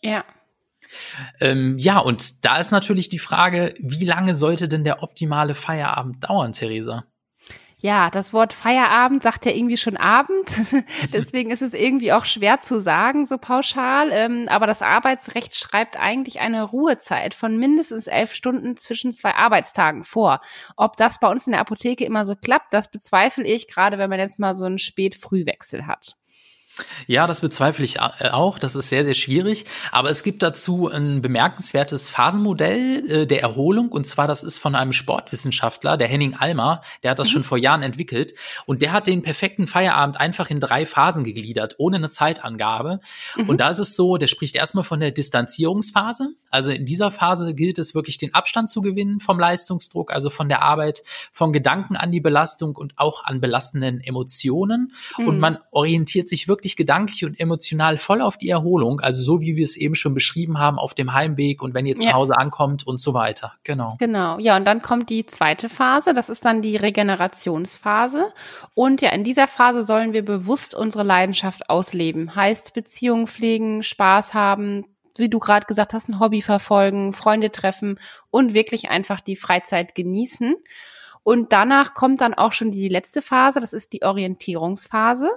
Ja. 0.03 0.25
Ähm, 1.40 1.77
ja, 1.79 1.99
und 1.99 2.45
da 2.45 2.59
ist 2.59 2.71
natürlich 2.71 3.09
die 3.09 3.19
Frage, 3.19 3.75
wie 3.81 4.05
lange 4.05 4.35
sollte 4.35 4.69
denn 4.69 4.85
der 4.85 5.03
optimale 5.03 5.55
Feierabend 5.55 6.23
dauern, 6.23 6.53
Theresa? 6.53 7.05
Ja, 7.85 8.09
das 8.09 8.33
Wort 8.33 8.55
Feierabend 8.55 9.23
sagt 9.23 9.44
ja 9.44 9.53
irgendwie 9.53 9.77
schon 9.77 9.99
Abend. 9.99 10.57
Deswegen 11.12 11.51
ist 11.51 11.61
es 11.61 11.75
irgendwie 11.75 12.14
auch 12.14 12.25
schwer 12.25 12.61
zu 12.61 12.81
sagen, 12.81 13.27
so 13.27 13.37
pauschal. 13.37 14.09
Ähm, 14.11 14.47
aber 14.49 14.66
das 14.66 14.81
Arbeitsrecht 14.81 15.55
schreibt 15.55 16.01
eigentlich 16.01 16.40
eine 16.40 16.62
Ruhezeit 16.62 17.35
von 17.35 17.59
mindestens 17.59 18.07
elf 18.07 18.33
Stunden 18.33 18.79
zwischen 18.79 19.12
zwei 19.12 19.35
Arbeitstagen 19.35 20.03
vor. 20.03 20.40
Ob 20.79 20.97
das 20.97 21.20
bei 21.20 21.29
uns 21.29 21.47
in 21.47 21.51
der 21.51 21.61
Apotheke 21.61 22.07
immer 22.07 22.25
so 22.25 22.35
klappt, 22.35 22.73
das 22.73 22.90
bezweifle 22.90 23.44
ich, 23.44 23.68
gerade 23.68 23.99
wenn 23.99 24.09
man 24.09 24.18
jetzt 24.18 24.38
mal 24.38 24.55
so 24.55 24.64
einen 24.64 24.79
Spät-Frühwechsel 24.79 25.87
hat. 25.87 26.16
Ja, 27.07 27.27
das 27.27 27.41
bezweifle 27.41 27.85
ich 27.85 27.97
äh, 27.97 28.31
auch. 28.31 28.59
Das 28.59 28.75
ist 28.75 28.89
sehr, 28.89 29.05
sehr 29.05 29.15
schwierig. 29.15 29.65
Aber 29.93 30.11
es 30.11 30.23
gibt 30.23 30.43
dazu 30.43 30.89
ein 30.89 31.23
bemerkenswertes 31.23 32.11
Phasenmodell 32.11 33.11
äh, 33.11 33.27
der 33.27 33.43
Erholung. 33.43 33.91
Und 33.91 34.07
zwar, 34.07 34.27
das 34.27 34.43
ist 34.43 34.59
von 34.59 34.75
einem 34.75 34.93
Sportwissenschaftler, 34.93 35.97
der 35.97 36.09
Henning 36.09 36.35
Almer. 36.35 36.81
Der 37.03 37.13
hat 37.13 37.19
das 37.19 37.29
mhm. 37.29 37.33
schon 37.33 37.45
vor 37.45 37.59
Jahren 37.59 37.83
entwickelt. 37.83 38.35
Und 38.67 38.83
der 38.83 38.93
hat 38.93 39.07
den 39.07 39.23
perfekten 39.23 39.67
Feierabend 39.67 40.19
einfach 40.19 40.51
in 40.51 40.61
drei 40.61 40.85
Phasen 40.87 41.23
gegliedert, 41.23 41.77
ohne 41.79 41.97
eine 41.97 42.11
Zeitangabe. 42.11 43.01
Mhm. 43.37 43.49
Und 43.49 43.61
da 43.61 43.71
ist 43.71 43.79
es 43.79 43.95
so, 43.95 44.17
der 44.17 44.27
spricht 44.27 44.57
erstmal 44.57 44.85
von 44.85 45.01
der 45.01 45.13
Distanzierungsphase. 45.13 46.31
Also 46.51 46.71
in 46.71 46.87
dieser 46.87 47.11
Phase 47.11 47.55
gilt 47.55 47.79
es 47.79 47.95
wirklich, 47.95 48.19
den 48.19 48.35
Abstand 48.35 48.69
zu 48.69 48.81
gewinnen 48.81 49.21
vom 49.21 49.39
Leistungsdruck, 49.39 50.13
also 50.13 50.31
von 50.31 50.49
der 50.49 50.63
Arbeit, 50.63 51.03
von 51.31 51.53
Gedanken 51.53 51.97
an 51.97 52.11
die 52.11 52.21
Belastung 52.21 52.75
und 52.75 52.95
auch 52.97 53.25
an 53.25 53.41
belastenden 53.41 54.01
Emotionen. 54.01 54.93
Mhm. 55.19 55.29
Und 55.29 55.39
man 55.39 55.59
orientiert 55.71 56.29
sich 56.29 56.49
wirklich 56.49 56.63
wirklich 56.64 56.77
gedanklich 56.77 57.24
und 57.27 57.38
emotional 57.38 57.98
voll 57.98 58.22
auf 58.22 58.38
die 58.38 58.48
Erholung, 58.48 59.00
also 59.00 59.22
so 59.22 59.42
wie 59.42 59.55
wir 59.57 59.64
es 59.64 59.77
eben 59.77 59.94
schon 59.94 60.14
beschrieben 60.14 60.59
haben, 60.59 60.79
auf 60.79 60.94
dem 60.94 61.12
Heimweg 61.12 61.62
und 61.62 61.74
wenn 61.74 61.85
ihr 61.85 61.94
zu 61.94 62.07
ja. 62.07 62.14
Hause 62.14 62.38
ankommt 62.38 62.87
und 62.87 62.98
so 62.98 63.12
weiter. 63.12 63.53
Genau. 63.64 63.90
Genau. 63.98 64.38
Ja, 64.38 64.57
und 64.57 64.64
dann 64.64 64.81
kommt 64.81 65.11
die 65.11 65.27
zweite 65.27 65.68
Phase, 65.68 66.14
das 66.14 66.31
ist 66.31 66.46
dann 66.46 66.62
die 66.62 66.77
Regenerationsphase. 66.77 68.33
Und 68.72 69.03
ja, 69.03 69.11
in 69.11 69.24
dieser 69.24 69.46
Phase 69.46 69.83
sollen 69.83 70.14
wir 70.14 70.24
bewusst 70.24 70.74
unsere 70.74 71.05
Leidenschaft 71.05 71.68
ausleben. 71.68 72.35
Heißt 72.35 72.72
Beziehungen 72.72 73.27
pflegen, 73.27 73.83
Spaß 73.83 74.33
haben, 74.33 74.87
wie 75.16 75.29
du 75.29 75.38
gerade 75.38 75.66
gesagt 75.66 75.92
hast, 75.92 76.09
ein 76.09 76.18
Hobby 76.18 76.40
verfolgen, 76.40 77.12
Freunde 77.12 77.53
treffen 77.53 77.98
und 78.31 78.55
wirklich 78.55 78.88
einfach 78.88 79.20
die 79.20 79.37
Freizeit 79.37 79.94
genießen. 79.94 80.55
Und 81.25 81.53
danach 81.53 81.95
kommt 81.95 82.21
dann 82.21 82.35
auch 82.35 82.53
schon 82.53 82.71
die 82.71 82.89
letzte 82.89 83.23
Phase, 83.23 83.59
das 83.59 83.73
ist 83.73 83.95
die 83.95 84.03
Orientierungsphase. 84.03 85.31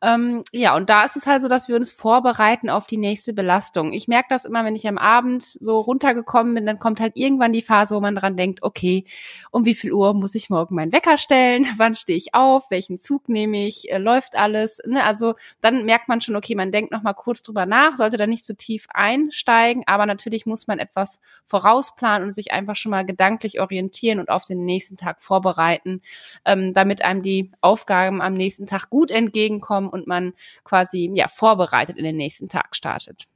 Ähm, 0.00 0.44
ja, 0.52 0.76
und 0.76 0.88
da 0.88 1.04
ist 1.04 1.16
es 1.16 1.26
halt 1.26 1.42
so, 1.42 1.48
dass 1.48 1.68
wir 1.68 1.74
uns 1.74 1.90
vorbereiten 1.90 2.70
auf 2.70 2.86
die 2.86 2.96
nächste 2.96 3.32
Belastung. 3.32 3.92
Ich 3.92 4.06
merke 4.06 4.28
das 4.30 4.44
immer, 4.44 4.64
wenn 4.64 4.76
ich 4.76 4.86
am 4.86 4.96
Abend 4.96 5.42
so 5.42 5.80
runtergekommen 5.80 6.54
bin, 6.54 6.66
dann 6.66 6.78
kommt 6.78 7.00
halt 7.00 7.16
irgendwann 7.16 7.52
die 7.52 7.62
Phase, 7.62 7.96
wo 7.96 8.00
man 8.00 8.14
dran 8.14 8.36
denkt, 8.36 8.62
okay, 8.62 9.04
um 9.50 9.64
wie 9.64 9.74
viel 9.74 9.92
Uhr 9.92 10.14
muss 10.14 10.36
ich 10.36 10.50
morgen 10.50 10.76
meinen 10.76 10.92
Wecker 10.92 11.18
stellen? 11.18 11.66
Wann 11.78 11.96
stehe 11.96 12.16
ich 12.16 12.32
auf? 12.34 12.70
Welchen 12.70 12.96
Zug 12.96 13.28
nehme 13.28 13.66
ich? 13.66 13.90
Äh, 13.90 13.98
läuft 13.98 14.36
alles? 14.36 14.80
Ne? 14.86 15.02
Also 15.02 15.34
dann 15.60 15.84
merkt 15.84 16.08
man 16.08 16.20
schon, 16.20 16.36
okay, 16.36 16.54
man 16.54 16.70
denkt 16.70 16.92
noch 16.92 17.02
mal 17.02 17.12
kurz 17.12 17.42
drüber 17.42 17.66
nach, 17.66 17.96
sollte 17.96 18.18
da 18.18 18.28
nicht 18.28 18.44
zu 18.44 18.52
so 18.52 18.56
tief 18.56 18.86
einsteigen, 18.94 19.82
aber 19.86 20.06
natürlich 20.06 20.46
muss 20.46 20.68
man 20.68 20.78
etwas 20.78 21.18
vorausplanen 21.44 22.28
und 22.28 22.32
sich 22.32 22.52
einfach 22.52 22.76
schon 22.76 22.90
mal 22.90 23.04
gedanklich 23.04 23.60
orientieren 23.60 24.20
und 24.20 24.28
auf 24.30 24.44
den 24.44 24.64
nächsten 24.64 24.96
Tag 24.96 25.20
vorbereiten, 25.24 26.00
ähm, 26.44 26.72
damit 26.72 27.02
einem 27.02 27.22
die 27.22 27.50
Aufgaben 27.60 28.22
am 28.22 28.34
nächsten 28.34 28.66
Tag 28.66 28.90
gut 28.90 29.10
entgegenkommen 29.10 29.88
und 29.88 30.06
man 30.06 30.32
quasi 30.64 31.10
ja 31.14 31.28
vorbereitet 31.28 31.96
in 31.96 32.04
den 32.04 32.16
nächsten 32.16 32.48
Tag 32.48 32.76
startet. 32.76 33.26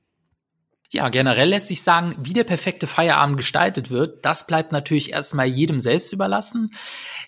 Ja, 0.90 1.10
generell 1.10 1.50
lässt 1.50 1.68
sich 1.68 1.82
sagen, 1.82 2.14
wie 2.18 2.32
der 2.32 2.44
perfekte 2.44 2.86
Feierabend 2.86 3.36
gestaltet 3.36 3.90
wird, 3.90 4.24
das 4.24 4.46
bleibt 4.46 4.72
natürlich 4.72 5.12
erstmal 5.12 5.46
jedem 5.46 5.80
selbst 5.80 6.14
überlassen. 6.14 6.70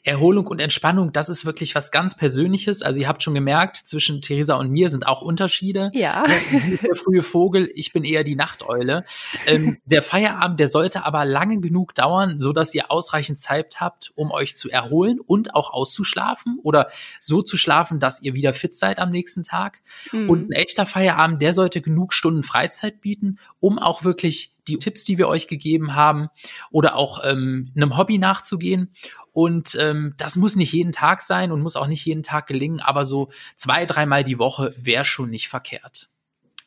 Erholung 0.02 0.46
und 0.46 0.62
Entspannung, 0.62 1.12
das 1.12 1.28
ist 1.28 1.44
wirklich 1.44 1.74
was 1.74 1.90
ganz 1.90 2.16
Persönliches. 2.16 2.80
Also 2.80 3.00
ihr 3.00 3.08
habt 3.08 3.22
schon 3.22 3.34
gemerkt, 3.34 3.76
zwischen 3.76 4.22
Theresa 4.22 4.54
und 4.54 4.70
mir 4.70 4.88
sind 4.88 5.06
auch 5.06 5.20
Unterschiede. 5.20 5.90
Ja. 5.92 6.24
Sie 6.50 6.72
ist 6.72 6.84
der 6.84 6.94
frühe 6.94 7.20
Vogel, 7.20 7.70
ich 7.74 7.92
bin 7.92 8.02
eher 8.02 8.24
die 8.24 8.34
Nachteule. 8.34 9.04
Ähm, 9.46 9.76
der 9.84 10.02
Feierabend, 10.02 10.58
der 10.58 10.68
sollte 10.68 11.04
aber 11.04 11.26
lange 11.26 11.60
genug 11.60 11.94
dauern, 11.94 12.40
so 12.40 12.54
dass 12.54 12.74
ihr 12.74 12.90
ausreichend 12.90 13.38
Zeit 13.38 13.78
habt, 13.78 14.10
um 14.14 14.30
euch 14.30 14.56
zu 14.56 14.70
erholen 14.70 15.20
und 15.20 15.54
auch 15.54 15.70
auszuschlafen 15.70 16.58
oder 16.62 16.88
so 17.18 17.42
zu 17.42 17.58
schlafen, 17.58 18.00
dass 18.00 18.22
ihr 18.22 18.32
wieder 18.32 18.54
fit 18.54 18.74
seid 18.74 18.98
am 18.98 19.10
nächsten 19.10 19.42
Tag. 19.42 19.82
Mhm. 20.12 20.30
Und 20.30 20.48
ein 20.48 20.52
echter 20.52 20.86
Feierabend, 20.86 21.42
der 21.42 21.52
sollte 21.52 21.82
genug 21.82 22.14
Stunden 22.14 22.42
Freizeit 22.42 23.02
bieten 23.02 23.36
um 23.60 23.78
auch 23.78 24.04
wirklich 24.04 24.56
die 24.66 24.78
Tipps, 24.78 25.04
die 25.04 25.18
wir 25.18 25.28
euch 25.28 25.48
gegeben 25.48 25.94
haben, 25.94 26.28
oder 26.70 26.96
auch 26.96 27.22
ähm, 27.24 27.72
einem 27.76 27.96
Hobby 27.96 28.18
nachzugehen. 28.18 28.94
Und 29.32 29.76
ähm, 29.80 30.14
das 30.16 30.36
muss 30.36 30.56
nicht 30.56 30.72
jeden 30.72 30.92
Tag 30.92 31.22
sein 31.22 31.52
und 31.52 31.62
muss 31.62 31.76
auch 31.76 31.86
nicht 31.86 32.04
jeden 32.04 32.22
Tag 32.22 32.46
gelingen, 32.46 32.80
aber 32.80 33.04
so 33.04 33.30
zwei, 33.54 33.86
dreimal 33.86 34.24
die 34.24 34.38
Woche 34.38 34.74
wäre 34.76 35.04
schon 35.04 35.30
nicht 35.30 35.48
verkehrt. 35.48 36.08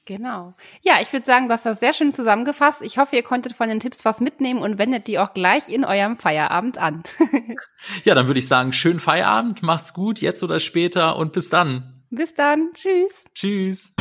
Genau. 0.06 0.54
Ja, 0.82 0.96
ich 1.02 1.12
würde 1.14 1.26
sagen, 1.26 1.48
du 1.48 1.54
hast 1.54 1.66
das 1.66 1.80
sehr 1.80 1.94
schön 1.94 2.12
zusammengefasst. 2.12 2.82
Ich 2.82 2.98
hoffe, 2.98 3.16
ihr 3.16 3.24
konntet 3.24 3.54
von 3.54 3.70
den 3.70 3.80
Tipps 3.80 4.04
was 4.04 4.20
mitnehmen 4.20 4.62
und 4.62 4.78
wendet 4.78 5.08
die 5.08 5.18
auch 5.18 5.34
gleich 5.34 5.70
in 5.70 5.86
eurem 5.86 6.18
Feierabend 6.18 6.78
an. 6.78 7.04
ja, 8.04 8.14
dann 8.14 8.28
würde 8.28 8.40
ich 8.40 8.48
sagen, 8.48 8.74
schönen 8.74 9.00
Feierabend, 9.00 9.64
macht's 9.64 9.94
gut, 9.94 10.20
jetzt 10.20 10.44
oder 10.44 10.60
später 10.60 11.16
und 11.16 11.32
bis 11.32 11.50
dann. 11.50 12.04
Bis 12.10 12.34
dann. 12.34 12.72
Tschüss. 12.74 13.26
Tschüss. 13.34 13.96